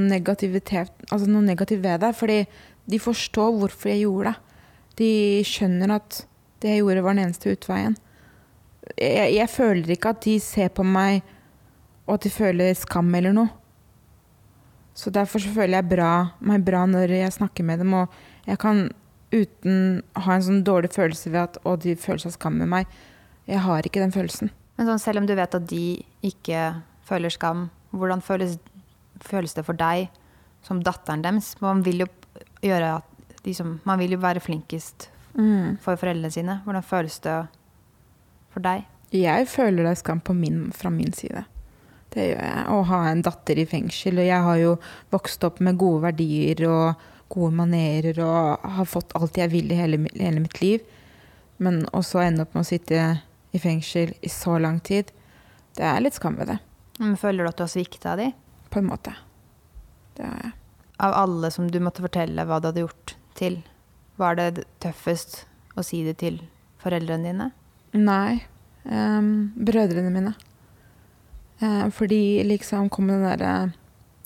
Altså 1.10 1.26
noe 1.30 1.42
negativt 1.42 1.82
ved 1.82 2.00
det, 2.00 2.14
fordi 2.16 2.46
de 2.88 2.98
forstår 2.98 3.54
hvorfor 3.56 3.88
jeg 3.94 4.02
gjorde 4.04 4.34
det. 4.34 4.36
De 4.98 5.10
skjønner 5.46 5.94
at 5.98 6.22
det 6.62 6.74
jeg 6.74 6.82
gjorde, 6.82 7.04
var 7.06 7.14
den 7.14 7.24
eneste 7.28 7.54
utveien. 7.54 7.96
jeg, 8.96 9.34
jeg 9.36 9.48
føler 9.52 9.94
ikke 9.94 10.14
at 10.14 10.22
de 10.24 10.38
ser 10.42 10.72
på 10.74 10.86
meg, 10.86 11.22
og 12.08 12.16
at 12.16 12.26
de 12.26 12.32
føler 12.32 12.74
skam 12.74 13.14
eller 13.14 13.36
noe. 13.36 13.52
Så 14.98 15.12
derfor 15.14 15.38
så 15.38 15.52
føler 15.54 15.78
jeg 15.78 15.90
bra, 15.92 16.12
meg 16.42 16.64
bra 16.66 16.82
når 16.90 17.12
jeg 17.14 17.36
snakker 17.36 17.66
med 17.66 17.84
dem, 17.84 17.92
og 17.94 18.48
jeg 18.48 18.58
kan 18.58 18.88
uten 19.30 20.00
ha 20.16 20.34
en 20.34 20.44
sånn 20.44 20.64
dårlig 20.66 20.90
følelse 20.94 21.30
ved 21.30 21.42
at 21.44 21.58
å, 21.62 21.76
de 21.78 21.94
føler 22.00 22.24
seg 22.24 22.34
skam 22.34 22.56
med 22.58 22.70
meg. 22.72 22.96
Jeg 23.46 23.62
har 23.62 23.86
ikke 23.86 24.02
den 24.02 24.14
følelsen. 24.14 24.50
Men 24.78 24.88
sånn, 24.88 25.02
selv 25.02 25.22
om 25.22 25.28
du 25.28 25.34
vet 25.38 25.54
at 25.54 25.68
de 25.70 26.00
ikke 26.26 26.62
føler 27.06 27.32
skam, 27.34 27.68
hvordan 27.94 28.24
føles, 28.24 28.56
føles 29.24 29.54
det 29.56 29.64
for 29.68 29.78
deg 29.78 30.08
som 30.66 30.82
datteren 30.84 31.22
deres? 31.24 31.54
Man 31.62 31.84
vil 31.86 32.04
jo 32.04 32.08
gjøre 32.64 32.96
at 32.98 33.07
liksom, 33.44 33.80
Man 33.84 33.98
vil 33.98 34.10
jo 34.16 34.18
være 34.18 34.40
flinkest 34.40 35.08
Mm. 35.38 35.76
for 35.80 35.94
foreldrene 35.96 36.32
sine. 36.32 36.60
Hvordan 36.64 36.82
føles 36.82 37.18
det 37.22 37.34
for 38.50 38.60
deg? 38.64 38.84
Jeg 39.12 39.46
føler 39.46 39.84
det 39.84 39.90
er 39.92 39.94
skam 40.00 40.20
på 40.20 40.34
min, 40.34 40.72
fra 40.72 40.90
min 40.90 41.12
side. 41.12 41.44
Det 42.10 42.24
gjør 42.34 42.42
jeg. 42.42 42.64
Å 42.72 42.82
ha 42.88 42.98
en 43.10 43.22
datter 43.22 43.58
i 43.60 43.66
fengsel. 43.68 44.18
Og 44.18 44.26
jeg 44.26 44.42
har 44.42 44.56
jo 44.58 44.72
vokst 45.12 45.44
opp 45.44 45.60
med 45.60 45.78
gode 45.78 46.02
verdier 46.08 46.64
og 46.68 46.94
gode 47.28 47.52
manerer 47.54 48.18
og 48.24 48.58
har 48.64 48.84
fått 48.88 49.12
alt 49.14 49.36
jeg 49.36 49.50
vil 49.52 49.70
i 49.70 49.76
hele, 49.78 50.00
hele 50.16 50.40
mitt 50.40 50.58
liv. 50.60 50.80
Men 51.58 51.84
også 51.92 52.22
ende 52.24 52.42
opp 52.42 52.54
med 52.56 52.64
å 52.64 52.70
sitte 52.72 53.20
i 53.52 53.58
fengsel 53.62 54.14
i 54.22 54.28
så 54.32 54.58
lang 54.60 54.80
tid. 54.80 55.12
Det 55.76 55.84
er 55.84 56.00
litt 56.00 56.14
skam 56.18 56.36
ved 56.40 56.48
det. 56.48 56.58
Men 56.98 57.14
føler 57.20 57.44
du 57.44 57.48
at 57.52 57.56
du 57.60 57.62
har 57.62 57.68
svikta 57.70 58.16
de? 58.16 58.32
På 58.72 58.80
en 58.80 58.88
måte. 58.90 59.14
Det 60.16 60.24
har 60.26 60.40
jeg. 60.42 60.52
Av 60.98 61.14
alle 61.14 61.50
som 61.54 61.68
du 61.70 61.78
måtte 61.78 62.02
fortelle 62.02 62.42
hva 62.48 62.58
du 62.60 62.66
hadde 62.72 62.82
gjort 62.82 63.14
til, 63.38 63.60
var 64.18 64.38
det 64.38 64.66
tøffest 64.82 65.44
å 65.78 65.84
si 65.86 66.02
det 66.06 66.18
til 66.22 66.40
foreldrene 66.82 67.30
dine? 67.30 67.50
Nei. 67.94 68.42
Um, 68.84 69.50
brødrene 69.54 70.10
mine. 70.12 70.34
Eh, 71.60 71.88
fordi 71.90 72.44
liksom 72.46 72.88
kom 72.88 73.08
det 73.10 73.18
derre 73.24 73.52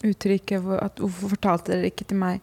uttrykket 0.05 0.61
hvor 0.61 0.83
at 0.83 0.98
Hvorfor 1.01 1.33
fortalte 1.33 1.72
dere 1.72 1.88
ikke 1.88 2.05
til 2.05 2.18
meg 2.20 2.42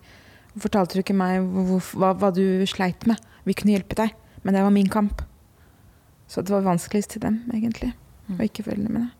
Hvorfor 0.49 0.63
fortalte 0.65 0.97
du 0.97 1.03
ikke 1.03 1.17
meg 1.17 1.43
hvor, 1.45 1.83
hva, 1.93 2.13
hva 2.17 2.31
du 2.33 2.65
sleit 2.67 3.05
med? 3.07 3.19
Vi 3.45 3.53
kunne 3.53 3.75
hjelpe 3.75 3.97
deg. 3.99 4.15
Men 4.41 4.55
det 4.55 4.63
var 4.65 4.73
min 4.73 4.89
kamp. 4.89 5.21
Så 6.29 6.41
det 6.41 6.53
var 6.53 6.65
vanskeligst 6.65 7.13
til 7.13 7.21
dem, 7.21 7.41
egentlig. 7.53 7.91
Og 8.33 8.41
ikke 8.45 8.65
foreldrene 8.65 8.95
mine. 8.95 9.11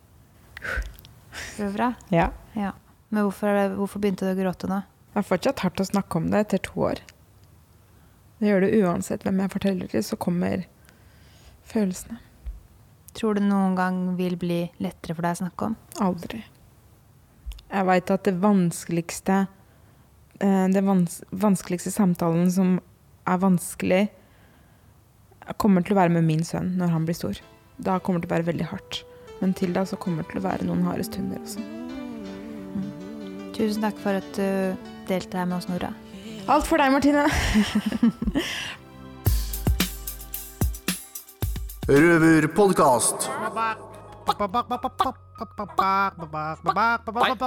Går 1.57 1.67
det 1.67 1.71
bra? 1.75 1.91
Ja. 2.13 2.29
ja. 2.57 2.73
Men 3.09 3.27
hvorfor, 3.27 3.61
hvorfor 3.77 4.01
begynte 4.01 4.25
du 4.25 4.33
å 4.33 4.39
gråte 4.39 4.69
nå? 4.71 4.81
Det 5.13 5.21
er 5.21 5.27
fortsatt 5.29 5.63
hardt 5.65 5.81
å 5.81 5.87
snakke 5.87 6.19
om 6.19 6.27
det 6.33 6.43
etter 6.45 6.63
to 6.65 6.85
år. 6.89 7.01
Det 8.39 8.47
gjør 8.47 8.63
det 8.63 8.71
uansett 8.79 9.25
hvem 9.27 9.41
jeg 9.43 9.51
forteller 9.51 9.91
til, 9.91 10.03
så 10.05 10.17
kommer 10.19 10.63
følelsene. 11.67 12.19
Tror 13.17 13.35
du 13.35 13.43
noen 13.43 13.75
gang 13.75 13.97
vil 14.19 14.37
bli 14.39 14.61
lettere 14.79 15.15
for 15.17 15.25
deg 15.25 15.35
å 15.35 15.41
snakke 15.41 15.69
om? 15.69 15.75
Aldri. 16.05 16.43
Jeg 17.69 17.85
veit 17.85 18.11
at 18.13 18.25
det 18.25 18.33
vanskeligste 18.41 19.43
Den 20.39 20.85
vans 20.87 21.19
vanskeligste 21.29 21.91
samtalen 21.91 22.47
som 22.53 22.77
er 23.27 23.41
vanskelig, 23.43 24.05
kommer 25.59 25.83
til 25.83 25.93
å 25.93 25.99
være 25.99 26.13
med 26.15 26.23
min 26.25 26.45
sønn 26.47 26.71
når 26.79 26.93
han 26.93 27.05
blir 27.05 27.17
stor. 27.17 27.41
Da 27.77 27.97
kommer 27.99 28.21
det 28.21 28.29
til 28.29 28.31
å 28.31 28.37
være 28.37 28.47
veldig 28.47 28.69
hardt. 28.71 29.01
Men 29.41 29.53
til 29.53 29.75
da 29.75 29.83
så 29.87 29.99
kommer 29.99 30.23
det 30.23 30.31
til 30.31 30.39
å 30.39 30.45
være 30.47 30.67
noen 30.67 30.85
harde 30.87 31.03
stunder 31.07 31.43
også. 31.43 31.63
Tusen 33.57 33.83
takk 33.83 33.99
for 33.99 34.15
at 34.15 34.31
du 34.39 34.87
delte 35.11 35.41
her 35.41 35.49
med 35.49 35.59
oss, 35.59 35.67
Nora. 35.67 35.91
Alt 36.49 36.65
for 36.65 36.81
deg, 36.81 36.89
Martine. 36.89 37.23
Røverpodkast. 41.89 43.27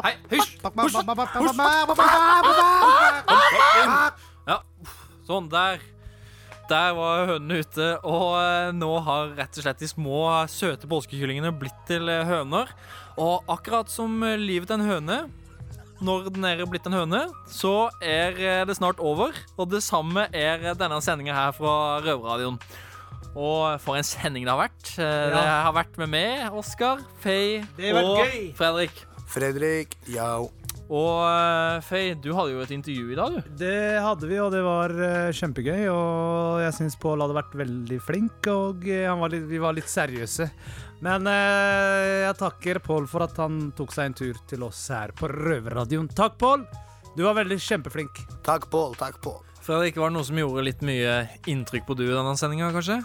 Hei, 0.06 0.14
hysj! 0.30 0.54
Ja, 4.46 4.58
sånn, 5.26 5.50
der. 5.50 5.82
Der 6.70 6.94
var 6.94 7.26
hønene 7.26 7.58
ute, 7.58 7.88
og 8.06 8.38
eh, 8.38 8.70
nå 8.78 8.92
har 9.02 9.34
rett 9.34 9.58
og 9.58 9.64
slett 9.66 9.82
de 9.82 9.88
små, 9.90 10.46
søte 10.46 10.86
påskekyllingene 10.88 11.50
blitt 11.58 11.80
til 11.90 12.06
eh, 12.08 12.22
høner. 12.28 12.70
Og 13.18 13.50
akkurat 13.50 13.90
som 13.90 14.14
eh, 14.22 14.38
livet 14.38 14.70
til 14.70 14.78
en 14.78 14.86
høne, 14.88 15.18
når 16.02 16.30
den 16.34 16.44
er 16.48 16.62
blitt 16.66 16.86
en 16.88 16.96
høne, 16.96 17.20
så 17.50 17.88
er 18.02 18.38
eh, 18.42 18.62
det 18.68 18.76
snart 18.78 19.00
over. 19.02 19.36
Og 19.56 19.70
det 19.72 19.82
samme 19.86 20.26
er 20.34 20.72
denne 20.78 20.98
sendinga 21.04 21.34
her 21.36 21.52
fra 21.56 21.74
Røverradioen. 22.04 22.58
Og 23.32 23.78
for 23.80 23.96
en 23.96 24.04
sending 24.04 24.44
det 24.44 24.52
har 24.52 24.60
vært. 24.60 24.90
Eh, 24.98 25.30
Det 25.32 25.44
har 25.46 25.72
vært 25.72 25.96
med 26.02 26.10
meg, 26.12 26.42
Oskar, 26.52 27.00
Faye 27.24 27.62
og 27.94 28.18
gøy. 28.26 28.52
Fredrik. 28.58 29.04
Fredrik, 29.32 29.96
ja. 30.12 30.34
Og 30.92 31.22
uh, 31.24 31.80
Faye, 31.80 32.12
du 32.20 32.34
hadde 32.36 32.52
jo 32.52 32.60
et 32.60 32.72
intervju 32.74 33.12
i 33.14 33.16
dag, 33.16 33.36
du. 33.38 33.52
Det 33.62 33.76
hadde 34.04 34.28
vi, 34.28 34.36
og 34.42 34.50
det 34.52 34.60
var 34.66 34.92
eh, 34.92 35.30
kjempegøy. 35.32 35.86
Og 35.88 36.60
jeg 36.60 36.76
syns 36.76 36.98
Pål 37.00 37.24
hadde 37.24 37.36
vært 37.38 37.56
veldig 37.62 38.00
flink, 38.04 38.48
og 38.52 38.84
eh, 38.84 39.06
han 39.08 39.22
var 39.22 39.32
litt, 39.32 39.46
vi 39.48 39.60
var 39.62 39.76
litt 39.76 39.88
seriøse. 39.88 40.50
Men 41.02 41.24
eh, 41.32 42.26
jeg 42.26 42.36
takker 42.42 42.82
Pål 42.84 43.08
for 43.08 43.24
at 43.24 43.40
han 43.40 43.70
tok 43.78 43.96
seg 43.96 44.10
en 44.10 44.18
tur 44.20 44.44
til 44.52 44.68
oss 44.68 44.84
her 44.92 45.16
på 45.16 45.32
Røverradioen. 45.32 46.12
Takk, 46.12 46.36
Pål! 46.42 46.68
Du 47.16 47.24
var 47.24 47.40
veldig 47.40 47.56
kjempeflink. 47.60 48.22
Takk, 48.44 48.68
Pål. 48.72 48.96
Takk, 49.00 49.16
Pål. 49.24 49.40
Fredrik, 49.64 49.96
var 49.96 50.12
det 50.12 50.18
noe 50.18 50.28
som 50.28 50.44
gjorde 50.44 50.68
litt 50.68 50.84
mye 50.84 51.22
inntrykk 51.48 51.88
på 51.88 51.96
du 51.96 52.04
i 52.10 52.12
denne 52.12 52.36
sendinga, 52.36 52.68
kanskje? 52.74 53.00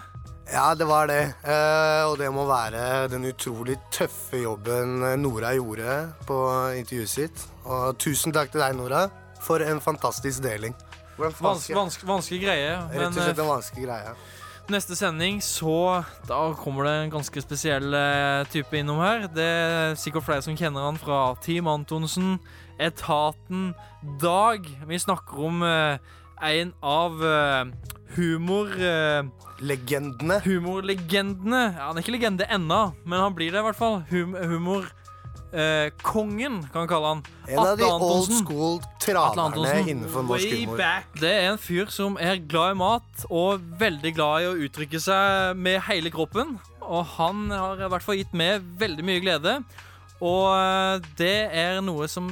Ja, 0.51 0.73
det 0.79 0.87
var 0.87 1.07
det. 1.07 1.23
Eh, 1.43 2.03
og 2.07 2.19
det 2.19 2.27
må 2.35 2.43
være 2.51 3.07
den 3.11 3.31
utrolig 3.31 3.79
tøffe 3.95 4.43
jobben 4.43 4.99
Nora 5.23 5.55
gjorde 5.55 6.01
på 6.27 6.41
intervjuet 6.81 7.15
sitt. 7.15 7.47
Og 7.67 7.97
tusen 7.99 8.31
takk 8.35 8.51
til 8.53 8.61
deg, 8.63 8.75
Nora, 8.77 9.07
for 9.43 9.63
en 9.63 9.81
fantastisk 9.83 10.43
deling. 10.45 10.75
Hvordan 11.17 11.33
Vanske, 11.41 11.73
vanske, 11.75 12.05
vanskelig 12.07 12.43
greie. 12.45 12.75
Rett 12.93 13.07
og 13.09 13.17
slett 13.17 13.39
en 13.39 13.43
eh, 13.43 13.49
vanskelig 13.49 13.87
greie. 13.87 14.11
neste 14.69 14.95
sending, 14.99 15.39
så 15.41 16.03
Da 16.27 16.53
kommer 16.59 16.83
det 16.85 16.93
en 17.03 17.11
ganske 17.15 17.41
spesiell 17.41 17.93
eh, 17.93 18.45
type 18.53 18.77
innom 18.77 18.99
her. 19.01 19.27
Det 19.27 19.43
er 19.47 19.95
sikkert 19.99 20.27
flere 20.27 20.45
som 20.45 20.55
kjenner 20.59 20.85
han 20.85 20.99
fra 21.01 21.35
Team 21.41 21.67
Antonsen, 21.67 22.37
Etaten, 22.79 23.73
Dag. 24.21 24.67
Vi 24.87 24.99
snakker 24.99 25.41
om 25.49 25.63
eh, 25.65 25.97
en 26.51 26.73
av 26.83 27.17
eh, 27.25 27.65
humor... 28.15 28.69
eh, 28.77 29.23
Legendene. 29.59 30.37
Humorlegendene. 30.45 31.63
Ja, 31.73 31.89
han 31.89 31.97
er 31.97 32.05
ikke 32.05 32.13
legende 32.13 32.45
ennå, 32.45 32.93
men 33.09 33.19
han 33.23 33.33
blir 33.33 33.51
det 33.51 33.63
i 33.63 33.67
hvert 33.71 33.79
fall. 33.79 34.03
Hum 34.13 34.37
humor... 34.37 34.85
eh, 35.53 35.89
kongen, 36.03 36.59
kan 36.73 36.85
vi 36.85 36.91
kalle 36.91 37.11
han. 37.13 37.23
En 37.47 37.61
av 37.63 37.77
de 37.79 37.87
old 37.87 38.31
school 38.31 38.79
traverne 39.03 39.75
innenfor 39.87 40.25
norsk 40.27 40.53
humor. 40.53 40.81
Det 41.19 41.31
er 41.31 41.51
en 41.51 41.61
fyr 41.61 41.91
som 41.93 42.17
er 42.19 42.41
glad 42.43 42.75
i 42.75 42.79
mat 42.81 43.27
og 43.29 43.63
veldig 43.79 44.13
glad 44.17 44.43
i 44.45 44.49
å 44.49 44.55
uttrykke 44.67 45.01
seg 45.01 45.57
med 45.59 45.81
hele 45.87 46.11
kroppen. 46.13 46.57
Og 46.87 47.03
han 47.17 47.49
har 47.51 47.83
i 47.83 47.91
hvert 47.91 48.05
fall 48.05 48.19
gitt 48.19 48.35
meg 48.37 48.63
veldig 48.79 49.05
mye 49.07 49.23
glede. 49.23 49.57
Og 50.23 50.45
eh, 50.53 51.09
det 51.19 51.35
er 51.53 51.81
noe 51.85 52.07
som 52.11 52.31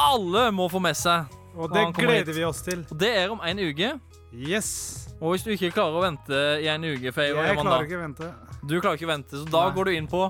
alle 0.00 0.48
må 0.54 0.68
få 0.72 0.82
med 0.82 0.98
seg. 0.98 1.30
Og 1.52 1.68
det 1.72 1.84
gleder 1.98 2.30
hit. 2.32 2.36
vi 2.36 2.44
oss 2.48 2.62
til. 2.64 2.86
Og 2.90 2.98
det 2.98 3.12
er 3.22 3.32
om 3.32 3.42
en 3.44 3.60
uke. 3.60 3.92
Yes. 4.32 5.08
Og 5.20 5.34
hvis 5.34 5.44
du 5.44 5.52
ikke 5.52 5.70
klarer 5.74 5.98
å 5.98 6.02
vente 6.02 6.38
i 6.64 6.68
en 6.72 6.82
uke, 6.82 7.12
for 7.12 7.22
Jeg, 7.22 7.36
Jeg 7.36 7.58
klarer 7.60 7.70
da? 7.70 7.82
ikke 7.84 7.98
å 7.98 8.04
vente. 8.06 8.30
Du 8.62 8.80
klarer 8.80 8.96
ikke 8.96 9.06
å 9.06 9.12
vente, 9.12 9.36
så 9.36 9.44
da 9.50 9.66
Nei. 9.66 9.74
går 9.76 9.84
du 9.84 9.92
inn 9.98 10.08
på 10.10 10.22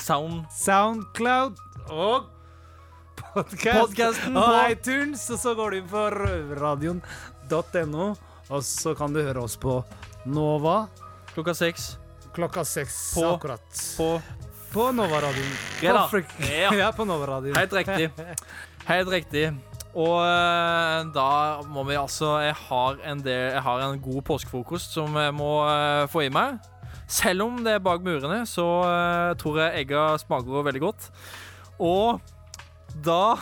Sound 0.00 0.46
Soundcloud 0.54 1.58
og 1.90 2.24
podkasten 3.34 4.34
på- 4.34 4.70
iTunes. 4.70 5.30
Og 5.30 5.38
så 5.38 5.54
går 5.58 5.70
du 5.70 5.76
inn 5.80 5.88
på 5.90 6.04
røverradioen.no, 6.16 8.10
og 8.50 8.62
så 8.66 8.94
kan 8.98 9.12
du 9.14 9.22
høre 9.22 9.42
oss 9.44 9.56
på 9.60 9.80
Nova. 10.26 10.88
Klokka 11.34 11.54
seks. 11.54 11.96
Klokka 12.34 12.64
seks, 12.64 13.14
På- 13.14 13.34
akkurat. 13.36 13.82
På 13.96 14.20
På 14.70 14.92
Nova-radioen. 14.94 15.56
Ja. 15.82 16.06
ja, 16.78 16.92
på 16.94 17.02
Nova-radioen. 17.04 17.56
Helt 17.58 17.72
riktig. 17.74 18.10
Helt 18.86 19.08
riktig. 19.10 19.48
Og 19.98 20.20
eh, 20.22 21.08
da 21.10 21.62
må 21.66 21.82
vi 21.88 21.96
altså 21.98 22.36
Jeg 22.44 22.54
har 22.68 23.00
en, 23.10 23.18
del, 23.24 23.48
jeg 23.56 23.62
har 23.64 23.80
en 23.82 23.98
god 23.98 24.22
påskefrokost 24.28 24.92
som 24.94 25.16
jeg 25.18 25.34
må 25.34 25.48
eh, 25.66 26.04
få 26.12 26.22
i 26.22 26.30
meg. 26.30 26.60
Selv 27.10 27.42
om 27.48 27.58
det 27.66 27.72
er 27.74 27.82
bak 27.82 27.98
murene, 28.06 28.44
så 28.46 28.68
eh, 28.86 29.32
tror 29.42 29.58
jeg 29.64 29.80
egga 29.82 30.04
smaker 30.22 30.62
veldig 30.68 30.84
godt. 30.84 31.10
Og 31.80 32.20
da 33.04 33.36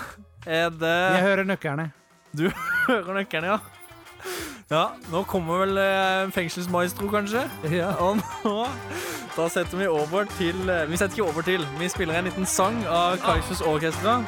er 0.47 0.71
det 0.71 0.95
Jeg 0.95 1.23
hører 1.27 1.45
nøkkerne. 1.45 1.91
Du 2.39 2.47
hører 2.89 3.15
nøkkerne, 3.21 3.47
ja. 3.47 3.59
Ja, 4.71 4.83
nå 5.09 5.23
kommer 5.25 5.63
vel 5.65 5.79
eh, 5.81 6.25
en 6.27 6.33
fengselsmaestro, 6.33 7.09
kanskje? 7.09 7.47
Ja. 7.73 7.95
Og 8.05 8.19
nå 8.45 8.67
Da 9.37 9.47
setter 9.49 9.79
vi 9.81 9.87
over 9.89 10.29
til 10.37 10.69
eh, 10.69 10.85
Vi 10.91 10.99
setter 11.01 11.17
ikke 11.17 11.31
over 11.31 11.43
til. 11.47 11.65
Vi 11.81 11.89
spiller 11.89 12.19
en 12.19 12.29
liten 12.29 12.47
sang 12.47 12.83
av 12.87 13.17
Kaizers 13.25 13.65
Orkestra. 13.65 14.19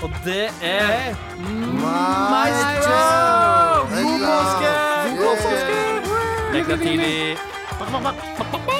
Og 0.00 0.14
det 0.24 0.46
er 0.64 1.10
Maestro! 1.42 3.00
God 3.92 4.24
påske! 4.24 4.72
God 5.20 5.42
påske! 5.44 5.80
Legg 6.54 6.70
deg 6.70 6.86
tidlig. 6.86 8.79